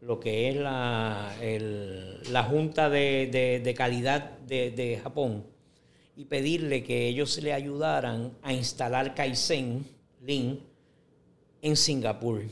[0.00, 1.32] lo que es la,
[2.32, 5.44] la Junta de, Calidad de, Japón,
[6.18, 9.86] y pedirle que ellos le ayudaran a instalar Kaizen
[10.20, 10.58] Lean
[11.62, 12.42] en Singapur.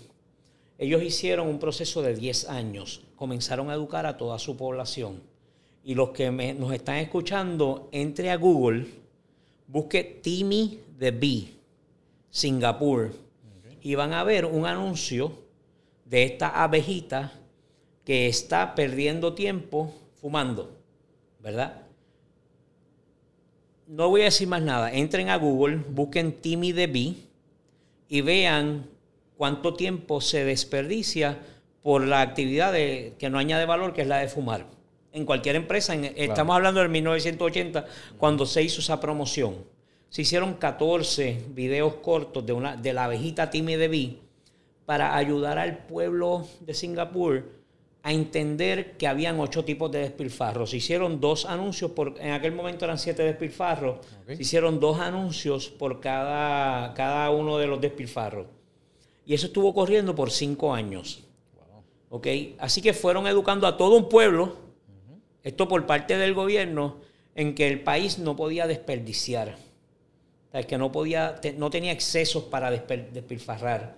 [0.78, 5.20] Ellos hicieron un proceso de 10 años, comenzaron a educar a toda su población
[5.82, 8.86] y los que nos están escuchando, entre a Google,
[9.66, 11.48] busque Timmy the Bee,
[12.30, 13.12] Singapur,
[13.80, 15.32] y van a ver un anuncio
[16.04, 17.32] de esta abejita
[18.04, 20.70] que está perdiendo tiempo fumando,
[21.40, 21.85] ¿verdad?
[23.86, 24.92] No voy a decir más nada.
[24.92, 27.14] Entren a Google, busquen Timmy DB
[28.08, 28.88] y vean
[29.36, 31.38] cuánto tiempo se desperdicia
[31.82, 34.66] por la actividad que no añade valor, que es la de fumar.
[35.12, 37.86] En cualquier empresa, estamos hablando del 1980,
[38.18, 39.54] cuando se hizo esa promoción.
[40.10, 44.16] Se hicieron 14 videos cortos de, una, de la abejita Timmy DB
[44.84, 47.55] para ayudar al pueblo de Singapur
[48.06, 50.70] a entender que habían ocho tipos de despilfarros.
[50.70, 53.96] Se hicieron dos anuncios, por, en aquel momento eran siete despilfarros,
[54.28, 58.46] se hicieron dos anuncios por cada, cada uno de los despilfarros.
[59.26, 61.24] Y eso estuvo corriendo por cinco años.
[62.58, 64.54] Así que fueron educando a todo un pueblo,
[65.42, 66.98] esto por parte del gobierno,
[67.34, 69.56] en que el país no podía desperdiciar,
[70.68, 73.96] que no, podía, no tenía excesos para despilfarrar.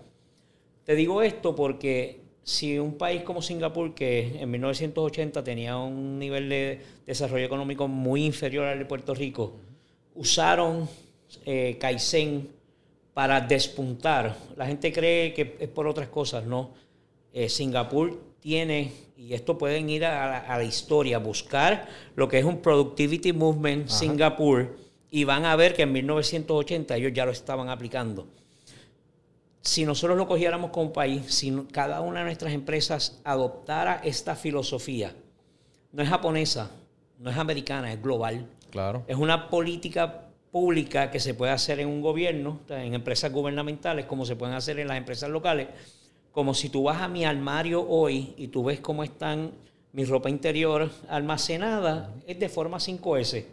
[0.84, 6.48] Te digo esto porque si un país como Singapur, que en 1980 tenía un nivel
[6.48, 9.52] de desarrollo económico muy inferior al de Puerto Rico,
[10.14, 10.88] usaron
[11.44, 12.48] eh, Kaizen
[13.12, 14.34] para despuntar.
[14.56, 16.70] La gente cree que es por otras cosas, no.
[17.34, 22.62] Eh, Singapur tiene, y esto pueden ir a, la historia, buscar lo que es un
[22.62, 24.74] Productivity Movement Singapur,
[25.10, 28.26] y van a ver que en 1980 ellos ya lo estaban aplicando
[29.60, 35.14] si nosotros lo cogiéramos como país, si cada una de nuestras empresas adoptara esta filosofía,
[35.92, 36.70] no es japonesa,
[37.18, 38.46] no es americana, es global.
[38.70, 39.04] Claro.
[39.06, 44.24] Es una política pública que se puede hacer en un gobierno, en empresas gubernamentales, como
[44.24, 45.68] se pueden hacer en las empresas locales.
[46.32, 49.52] Como si tú vas a mi armario hoy y tú ves cómo están
[49.92, 53.46] mi ropa interior almacenada, es de forma 5S.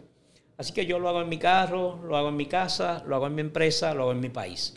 [0.58, 3.26] Así que yo lo hago en mi carro, lo hago en mi casa, lo hago
[3.26, 4.72] en mi empresa, lo hago en mi país.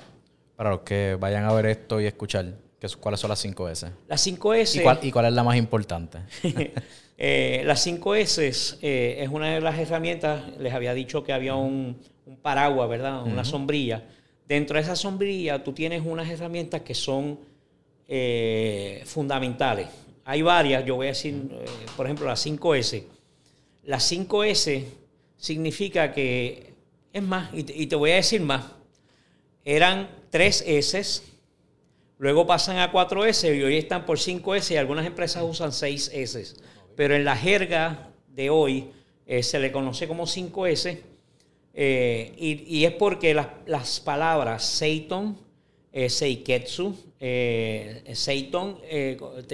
[0.59, 2.53] Para los que vayan a ver esto y escuchar,
[2.99, 3.91] ¿cuáles son las 5 S?
[4.09, 4.77] Las 5 S.
[4.77, 6.19] ¿Y cuál, es la más importante?
[7.21, 11.55] Eh, las 5 S eh, es una de las herramientas, les había dicho que había
[11.55, 11.97] un,
[12.41, 13.23] paraguas, ¿verdad?
[13.23, 14.03] Una sombrilla.
[14.47, 17.39] Dentro de esa sombrilla tú tienes unas herramientas que son
[18.07, 19.87] eh, fundamentales.
[20.25, 21.41] Hay varias, yo voy a decir,
[21.95, 23.03] por ejemplo, las 5S.
[23.83, 24.85] Las 5S
[25.37, 26.73] significa que,
[27.13, 28.63] es más, y te voy a decir más,
[29.65, 31.21] eran tres S,
[32.17, 35.71] luego pasan a 4 S y hoy están por 5 S y algunas empresas usan
[35.71, 36.53] 6 S.
[36.95, 38.91] Pero en la jerga de hoy
[39.25, 41.03] eh, se le conoce como 5 S
[41.73, 45.37] eh, y, es porque las palabras Seiton,
[45.93, 46.95] eh, Seiketsu,
[48.13, 48.79] Seiton,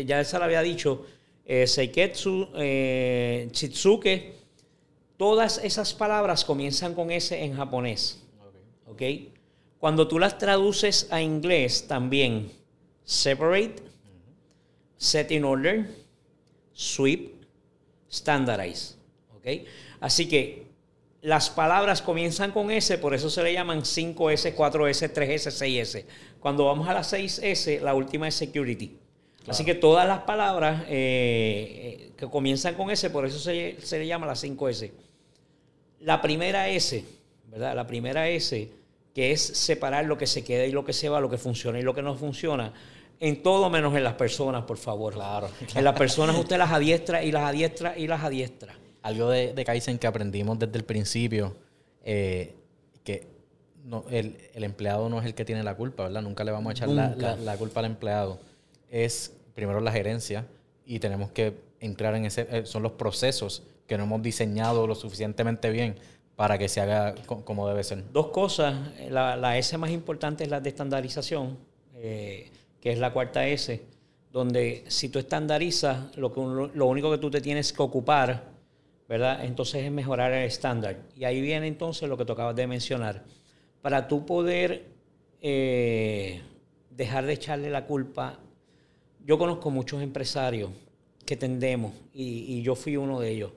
[0.06, 1.06] ya se lo había dicho,
[1.46, 2.50] Seiketsu,
[3.52, 4.34] Chitsuke,
[5.18, 8.24] todas esas palabras comienzan con S en japonés.
[8.88, 9.02] ¿Ok?
[9.80, 12.52] Cuando tú las traduces a inglés también,
[13.04, 13.76] separate,
[14.98, 15.88] set in order,
[16.74, 17.34] sweep,
[18.12, 18.96] standardize.
[19.38, 19.66] ¿okay?
[20.00, 20.66] Así que
[21.22, 26.06] las palabras comienzan con S, por eso se le llaman 5S, 4S, 3S, 6S.
[26.40, 28.98] Cuando vamos a la 6S, la última es security.
[29.48, 34.00] Así que todas las palabras eh, eh, que comienzan con S, por eso se, se
[34.00, 34.92] le llama la 5S.
[36.00, 37.04] La primera S,
[37.48, 37.76] ¿verdad?
[37.76, 38.70] La primera S
[39.16, 41.80] que es separar lo que se queda y lo que se va, lo que funciona
[41.80, 42.74] y lo que no funciona.
[43.22, 45.14] En todo menos en las personas, por favor.
[45.14, 45.50] Claro.
[45.74, 48.76] En las personas usted las adiestra y las adiestra y las adiestra.
[49.04, 51.56] Algo de, de Kaizen que aprendimos desde el principio,
[52.04, 52.56] eh,
[53.06, 53.26] que
[53.86, 56.22] no, el, empleado no es el que tiene la culpa, ¿verdad?
[56.22, 58.38] Nunca le vamos a echar la, culpa al empleado.
[58.92, 60.46] Es primero la gerencia
[60.86, 62.48] y tenemos que entrar en ese...
[62.52, 65.96] Eh, son los procesos que no hemos diseñado lo suficientemente bien
[66.36, 68.12] para que se haga como debe ser?
[68.12, 68.76] Dos cosas.
[69.10, 71.58] La, la S más importante es la de estandarización,
[71.96, 73.82] eh, que es la cuarta S,
[74.32, 78.52] donde si tú estandarizas, lo, que, lo único que tú te tienes que ocupar,
[79.08, 79.46] ¿verdad?
[79.46, 80.98] Entonces es mejorar el estándar.
[81.16, 83.24] Y ahí viene entonces lo que tú acabas de mencionar.
[83.82, 84.88] Para tú poder
[85.42, 86.42] eh,
[86.90, 88.40] dejar de echarle la culpa,
[89.24, 90.72] yo conozco muchos empresarios
[91.26, 93.52] que tendemos, y yo fui uno de ellos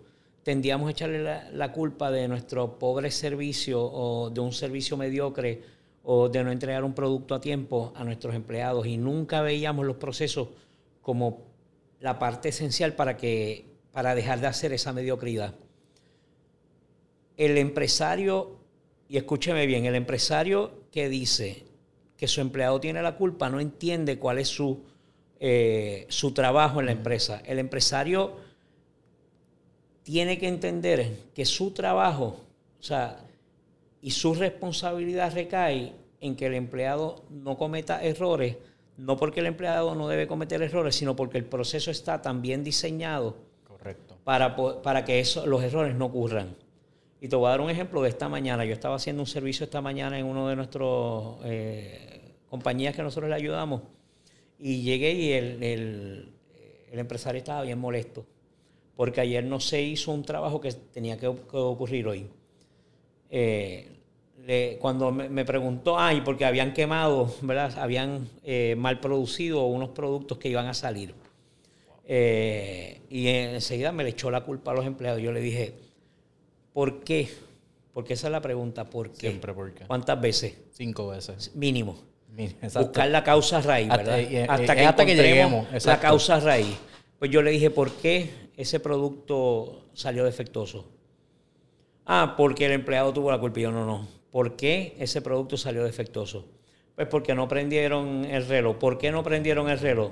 [0.49, 1.23] tendíamos a echarle
[1.53, 5.61] la, culpa de nuestro pobre servicio o de un servicio mediocre
[6.05, 9.97] o de no entregar un producto a tiempo a nuestros empleados y nunca veíamos los
[9.97, 10.49] procesos
[11.03, 11.43] como
[12.01, 15.55] la parte esencial para, que, para dejar de hacer esa mediocridad.
[17.37, 18.57] El empresario,
[19.07, 21.67] y escúcheme bien, el empresario que dice
[22.17, 24.83] que su empleado tiene la culpa no entiende cuál es su,
[25.41, 27.43] eh, su trabajo en la empresa.
[27.45, 28.48] El empresario
[30.09, 32.41] tiene que entender que su trabajo,
[32.81, 33.19] o sea,
[34.01, 35.93] y su responsabilidad recae
[36.23, 38.57] en que el empleado no cometa errores,
[38.97, 42.65] no porque el empleado no debe cometer errores, sino porque el proceso está tan bien
[42.65, 44.17] diseñado Correcto.
[44.25, 46.57] para, para que eso, los errores no ocurran.
[47.21, 48.65] Y te voy a dar un ejemplo de esta mañana.
[48.65, 53.29] Yo estaba haciendo un servicio esta mañana en uno de nuestros eh, compañías que nosotros
[53.29, 53.83] le ayudamos
[54.59, 58.25] y llegué y el, el, empresario estaba bien molesto
[58.99, 62.27] porque ayer no se hizo un trabajo que tenía que, ocurrir hoy.
[63.31, 63.87] Eh,
[64.81, 67.79] cuando me, preguntó, ay, porque habían quemado, ¿verdad?
[67.79, 71.15] Habían eh, mal producido unos productos que iban a salir.
[72.07, 75.23] Eh, y enseguida me le echó la culpa a los empleados.
[75.23, 75.75] Yo le dije,
[76.73, 77.29] ¿por qué?
[77.95, 79.29] Porque esa es la pregunta, ¿por qué?
[79.29, 79.85] Siempre, ¿por qué?
[79.87, 80.59] ¿Cuántas veces?
[80.73, 81.55] Cinco veces.
[81.55, 82.03] Mínimo.
[82.75, 84.19] Buscar la causa raíz, ¿verdad?
[84.49, 86.77] Hasta, que, hasta que lleguemos la causa raíz.
[87.21, 90.85] Pues yo le dije, ¿por qué ese producto salió defectuoso?
[92.05, 93.61] Ah, porque el empleado tuvo la culpa.
[93.61, 94.09] Y yo, no, no.
[94.33, 96.45] ¿Por qué ese producto salió defectuoso?
[96.97, 98.77] Pues porque no prendieron el reloj.
[98.77, 100.11] ¿Por qué no prendieron el reloj?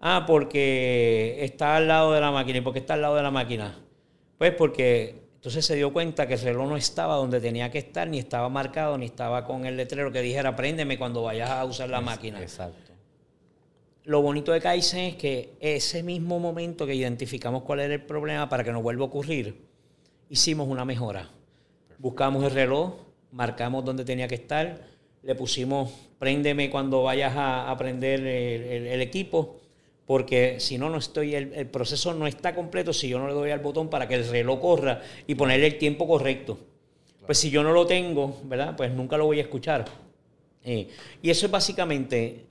[0.00, 2.58] Ah, porque está al lado de la máquina.
[2.58, 3.78] ¿Y por qué está al lado de la máquina?
[4.38, 8.08] Pues porque entonces se dio cuenta que el reloj no estaba donde tenía que estar,
[8.08, 11.90] ni estaba marcado, ni estaba con el letrero que dijera, préndeme cuando vayas a usar
[11.90, 12.40] la máquina.
[12.40, 12.83] Exacto.
[14.04, 18.50] Lo bonito de Kaizen es que ese mismo momento que identificamos cuál era el problema
[18.50, 19.64] para que no vuelva a ocurrir,
[20.28, 21.30] hicimos una mejora.
[21.98, 22.96] Buscamos el reloj,
[23.32, 24.86] marcamos dónde tenía que estar,
[25.22, 29.56] le pusimos préndeme cuando vayas a, prender el, equipo,
[30.04, 33.50] porque si no, no estoy, el, proceso no está completo si yo no le doy
[33.52, 36.58] al botón para que el reloj corra y ponerle el tiempo correcto.
[37.24, 38.76] Pues si yo no lo tengo, ¿verdad?
[38.76, 39.86] Pues nunca lo voy a escuchar.
[40.62, 40.88] Eh,
[41.22, 42.44] y eso es básicamente,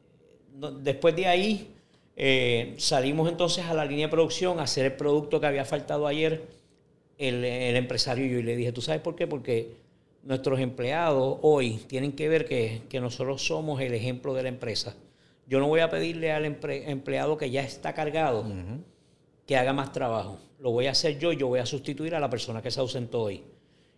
[0.82, 1.74] después de ahí,
[2.16, 6.08] eh, salimos entonces a la línea de producción a hacer el producto que había faltado
[6.08, 6.44] ayer
[7.18, 8.40] el, el empresario y yo.
[8.40, 9.28] Y le dije, ¿tú sabes por qué?
[9.28, 9.84] Porque
[10.24, 14.96] nuestros empleados hoy tienen que ver que, nosotros somos el ejemplo de la empresa.
[15.48, 18.46] Yo no voy a pedirle al empleado que ya está cargado
[19.46, 20.40] que haga más trabajo.
[20.60, 22.80] Lo voy a hacer yo y yo voy a sustituir a la persona que se
[22.80, 23.44] ausentó hoy.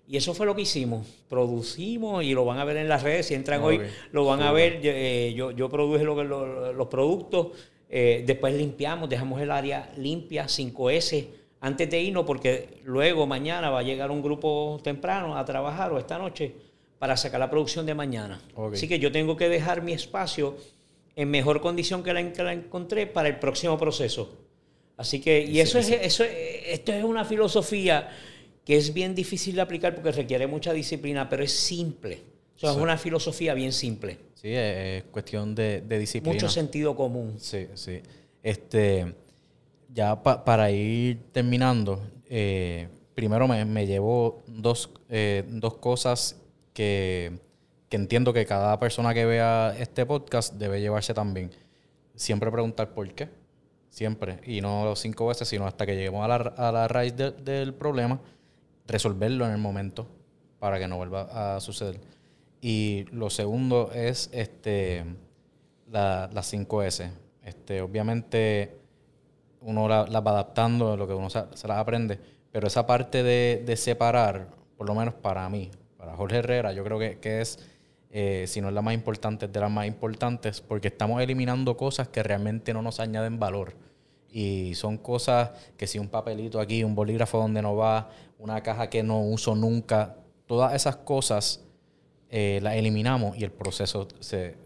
[0.08, 1.08] Y eso fue lo que hicimos.
[1.30, 3.28] Producimos y lo van a ver en las redes.
[3.28, 3.82] Si entran hoy,
[4.12, 4.80] lo van a ver.
[4.84, 7.48] Eh, yo, yo produje los productos.
[7.90, 11.28] Eh, después limpiamos, dejamos el área limpia, 5S
[11.62, 15.98] antes de irnos, porque luego mañana va a llegar un grupo temprano a trabajar o
[15.98, 16.54] esta noche
[17.00, 18.42] para sacar la producción de mañana.
[18.72, 20.58] Así que yo tengo que dejar mi espacio
[21.16, 24.38] en mejor condición que la, encontré para el próximo proceso.
[24.98, 28.10] Así que, y eso es, eso, esto es una filosofía
[28.66, 32.24] que es bien difícil de aplicar porque requiere mucha disciplina, pero es simple.
[32.62, 34.18] O es una filosofía bien simple.
[34.34, 36.34] Sí, es cuestión de, de disciplina.
[36.34, 37.36] Mucho sentido común.
[37.38, 38.02] Sí, sí.
[38.42, 39.14] Este,
[39.94, 46.42] ya para ir terminando, eh, primero me, me llevo dos, eh, dos cosas
[46.74, 47.40] que,
[47.92, 51.50] entiendo que cada persona que vea este podcast debe llevarse también.
[52.14, 53.30] Siempre preguntar por qué,
[53.90, 57.74] siempre, y no cinco veces, sino hasta que lleguemos a la, a la raíz del
[57.74, 58.20] problema,
[58.88, 60.08] resolverlo en el momento
[60.60, 62.00] para que no vuelva a suceder.
[62.62, 65.06] Y lo segundo es este
[65.92, 67.12] la, las 5S.
[67.44, 68.86] Este, obviamente
[69.66, 72.20] uno las va adaptando, lo que uno se, las aprende,
[72.52, 77.00] pero esa parte de, separar, por lo menos para mí, para Jorge Herrera, yo creo
[77.00, 77.60] que, es,
[78.12, 81.76] eh, si no es la más importante, es de las más importantes, porque estamos eliminando
[81.76, 83.74] cosas que realmente no nos añaden valor.
[84.30, 88.90] Y son cosas que si un papelito aquí, un bolígrafo donde no va, una caja
[88.90, 91.64] que no uso nunca, todas esas cosas
[92.30, 94.58] eh, las eliminamos y el proceso se,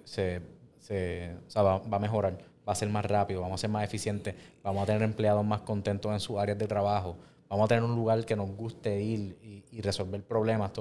[1.55, 4.85] va a mejorar va a ser más rápido, vamos a ser más eficientes, vamos a
[4.85, 7.17] tener empleados más contentos en sus áreas de trabajo,
[7.49, 10.71] vamos a tener un lugar que nos guste ir y, resolver problemas,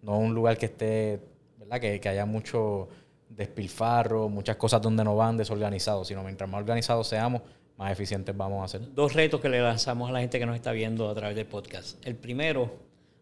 [0.00, 1.20] no un lugar que esté,
[1.58, 1.80] ¿verdad?
[1.80, 2.88] Que, haya mucho
[3.28, 7.42] despilfarro, muchas cosas donde no van desorganizados, sino mientras más organizados seamos,
[7.76, 8.94] más eficientes vamos a ser.
[8.94, 11.46] Dos retos que le lanzamos a la gente que nos está viendo a través del
[11.46, 12.04] podcast.
[12.06, 12.72] El primero,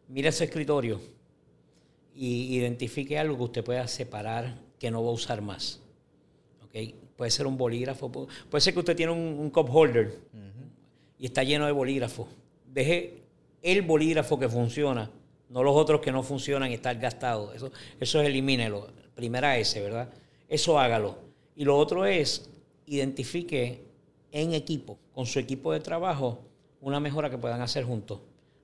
[0.08, 1.00] mire ese escritorio
[2.14, 5.80] y identifique algo que usted pueda separar que no va a usar más.
[6.64, 6.94] ¿Okay?
[7.22, 10.18] puede ser un bolígrafo, puede ser que usted tiene un, cup holder
[11.18, 12.26] y está lleno de bolígrafos.
[12.66, 13.22] Deje
[13.62, 15.08] el bolígrafo que funciona,
[15.48, 17.54] no los otros que no funcionan y están gastados.
[17.54, 18.88] Eso, eso es elimínelo.
[19.14, 20.08] Primera S, ¿verdad?
[20.48, 21.16] Eso hágalo.
[21.54, 22.50] Y lo otro es,
[22.86, 23.82] identifique
[24.32, 26.40] en equipo, con su equipo de trabajo,
[26.80, 28.20] una mejora que puedan hacer juntos.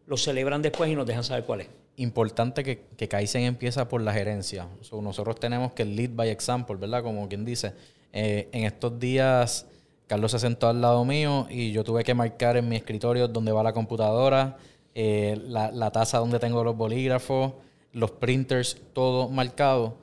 [0.06, 1.68] Lo celebran después y nos dejan saber cuál es.
[1.96, 4.66] Importante que, que Kaizen empieza por la gerencia.
[4.90, 7.02] nosotros tenemos que lead by example, ¿verdad?
[7.02, 7.74] Como quien dice
[8.12, 9.66] eh, en estos días,
[10.06, 13.52] Carlos se sentó al lado mío y yo tuve que marcar en mi escritorio donde
[13.52, 14.56] va la computadora,
[14.94, 17.52] eh, la, taza donde tengo los bolígrafos,
[17.92, 19.96] los printers, todo marcado,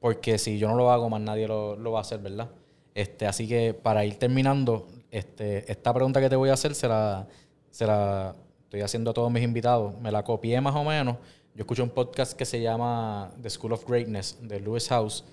[0.00, 2.50] porque si yo no lo hago, más nadie lo, va a hacer, ¿verdad?
[2.94, 6.88] Este, así que para ir terminando, este, esta pregunta que te voy a hacer se
[6.88, 7.28] la,
[7.70, 11.18] estoy haciendo a todos mis invitados, me la copié más o menos.
[11.54, 15.24] Yo escucho un podcast que se llama The School of Greatness de Lewis House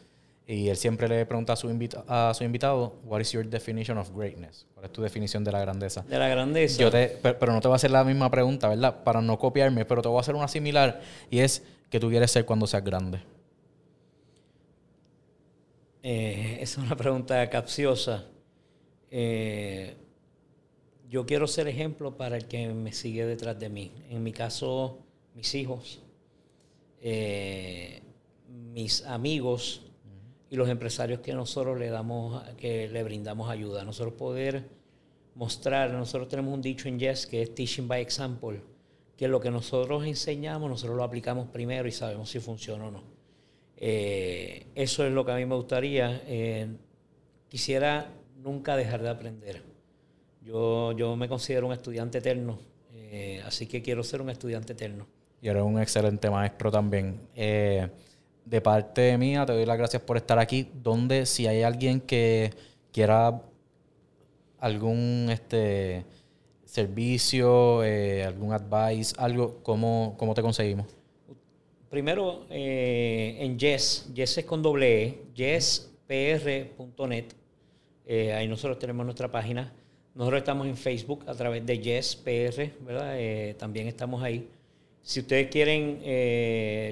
[0.46, 1.68] y él siempre le pregunta a su,
[2.08, 4.68] a su invitado, What is your definition of greatness?
[4.76, 6.04] ¿Cuál es tu definición de la grandeza?
[6.08, 6.80] De la grandeza.
[6.80, 9.04] Yo te, pero, no te voy a hacer la misma pregunta, ¿verdad?
[9.04, 11.02] Para no copiarme, pero te voy a hacer una similar
[11.32, 13.20] y es que tú quieres ser cuando seas grande.
[16.04, 18.26] Eh, es una pregunta capciosa.
[19.14, 19.94] Eh,
[21.10, 23.92] yo quiero ser ejemplo para el que me sigue detrás de mí.
[24.10, 25.00] En mi caso,
[25.36, 26.02] mis hijos,
[27.02, 28.02] eh,
[28.48, 29.84] mis amigos
[30.50, 33.84] y los empresarios que nosotros le damos, que le brindamos ayuda.
[33.84, 34.64] Nosotros poder
[35.36, 38.62] mostrar, nosotros tenemos un dicho en Yes que es teaching by example,
[39.18, 43.04] que lo que nosotros enseñamos, nosotros lo aplicamos primero y sabemos si funciona o no.
[43.76, 46.22] Eh, eso es lo que a mí me gustaría.
[47.50, 48.10] Quisiera
[48.42, 49.62] nunca dejar de aprender.
[50.44, 52.60] Yo, yo me considero un estudiante eterno,
[52.94, 55.08] eh, así que quiero ser un estudiante eterno.
[55.42, 57.20] Y eres un excelente maestro también.
[57.36, 60.70] de parte mía, te doy las gracias por estar aquí.
[60.74, 62.52] Donde, si hay alguien que
[62.92, 63.42] quiera
[64.60, 66.06] algún este
[66.66, 70.88] servicio, algún advice, algo, ¿cómo, cómo te conseguimos?
[71.92, 77.26] Primero, eh, en Yes, Yes es con doble E, yespr.net.
[78.14, 79.72] Eh, ahí nosotros tenemos nuestra página.
[80.16, 83.14] Nosotros estamos en Facebook a través de YesPR, ¿verdad?
[83.18, 84.50] Eh, también estamos ahí.
[85.02, 86.02] Si ustedes quieren,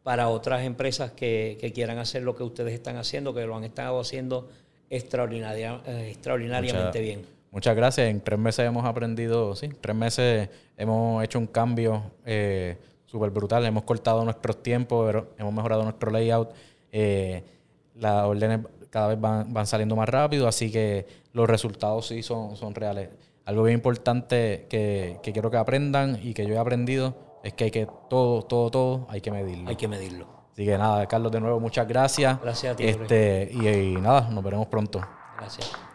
[0.03, 4.01] para otras empresas que, quieran hacer lo que ustedes están haciendo, que lo han estado
[4.01, 4.49] haciendo
[4.91, 7.38] eh, extraordinariamente bien.
[7.51, 8.09] Muchas gracias.
[8.09, 12.77] En tres meses hemos aprendido, sí, tres meses hemos hecho un cambio eh,
[13.07, 13.65] súper brutal.
[13.65, 16.51] Hemos cortado nuestros tiempos, hemos mejorado nuestro layout.
[16.93, 17.43] Eh,
[17.95, 22.75] las órdenes cada vez van, saliendo más rápido, así que los resultados sí son, son
[22.75, 23.11] reales.
[23.45, 27.65] Algo bien importante que, que quiero que aprendan y que yo he aprendido es que
[27.65, 29.69] hay que todo, todo, todo, hay que medirlo.
[29.69, 30.27] Hay que medirlo.
[30.53, 32.41] Así que nada, Carlos, de nuevo, muchas gracias.
[32.43, 32.85] Gracias a ti.
[32.85, 35.01] Este, y, y nada, nos veremos pronto.
[35.39, 35.88] Gracias.